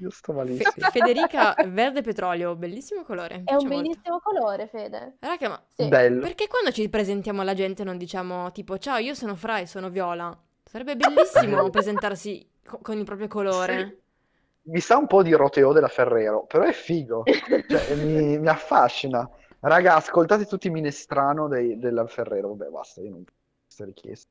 [0.00, 0.90] Io sto Fe- malissimo.
[0.90, 3.42] Federica, verde petrolio, bellissimo colore.
[3.44, 3.82] È un piace molto.
[3.82, 5.16] bellissimo colore, Fede.
[5.20, 5.88] Raga, ma Sì.
[5.88, 6.20] Bello.
[6.20, 9.88] perché quando ci presentiamo alla gente non diciamo tipo ciao, io sono Fra e sono
[9.88, 10.38] viola?
[10.62, 14.02] Sarebbe bellissimo presentarsi co- con il proprio colore.
[14.68, 17.22] Mi sa un po' di Roteo della Ferrero, però è figo.
[17.24, 19.28] Cioè, mi, mi affascina.
[19.60, 22.48] Raga, ascoltate tutti i minestrano dei- della Ferrero.
[22.54, 23.24] Vabbè, basta, io non
[23.64, 24.28] questa richiesta.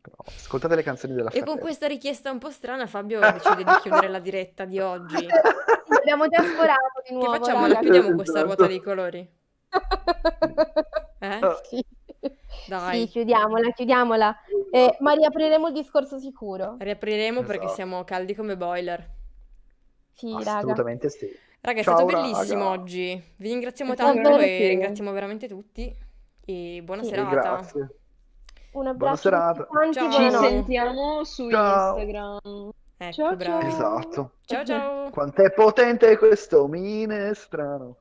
[0.00, 1.50] Però ascoltate le canzoni della E Ferrero.
[1.52, 5.26] con questa richiesta un po' strana Fabio decide di chiudere la diretta di oggi.
[6.00, 7.60] Abbiamo già sforato di Che nuovo, facciamo?
[7.62, 7.80] La raga.
[7.80, 8.44] chiudiamo questa Esatto.
[8.44, 9.30] ruota dei colori?
[11.18, 11.40] Eh?
[11.64, 11.84] Sì.
[12.68, 13.00] Dai.
[13.02, 14.36] Sì, chiudiamola, chiudiamola.
[14.70, 16.76] Eh, ma riapriremo il discorso sicuro.
[16.78, 17.74] Riapriremo perché Esatto.
[17.74, 19.14] siamo caldi come boiler.
[20.16, 20.56] Sì, raga.
[20.56, 21.28] Assolutamente sì.
[21.60, 22.70] Raga, è Ciao, stato bellissimo raga.
[22.80, 23.22] oggi.
[23.36, 24.68] Vi ringraziamo È tanto e piacere.
[24.68, 25.94] ringraziamo veramente tutti.
[26.44, 27.08] E buona Sì.
[27.10, 27.30] Serata.
[27.30, 27.80] grazie.
[27.80, 27.88] Un
[28.72, 29.50] Buona abbraccio serata.
[29.50, 30.10] a tutti quanti, Ciao.
[30.10, 31.96] Ci sentiamo su Ciao.
[31.98, 32.38] Instagram.
[32.98, 33.60] Ecco, Ciao, bravi.
[33.62, 33.68] ciao.
[33.68, 34.30] Esatto.
[34.46, 35.10] Ciao ciao.
[35.10, 37.96] Quant'è potente questo minestrano.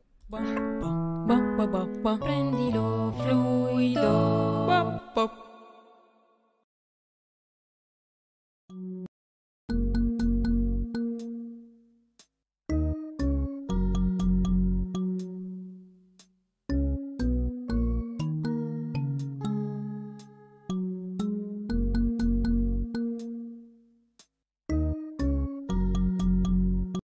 [2.20, 5.01] Prendilo fluido.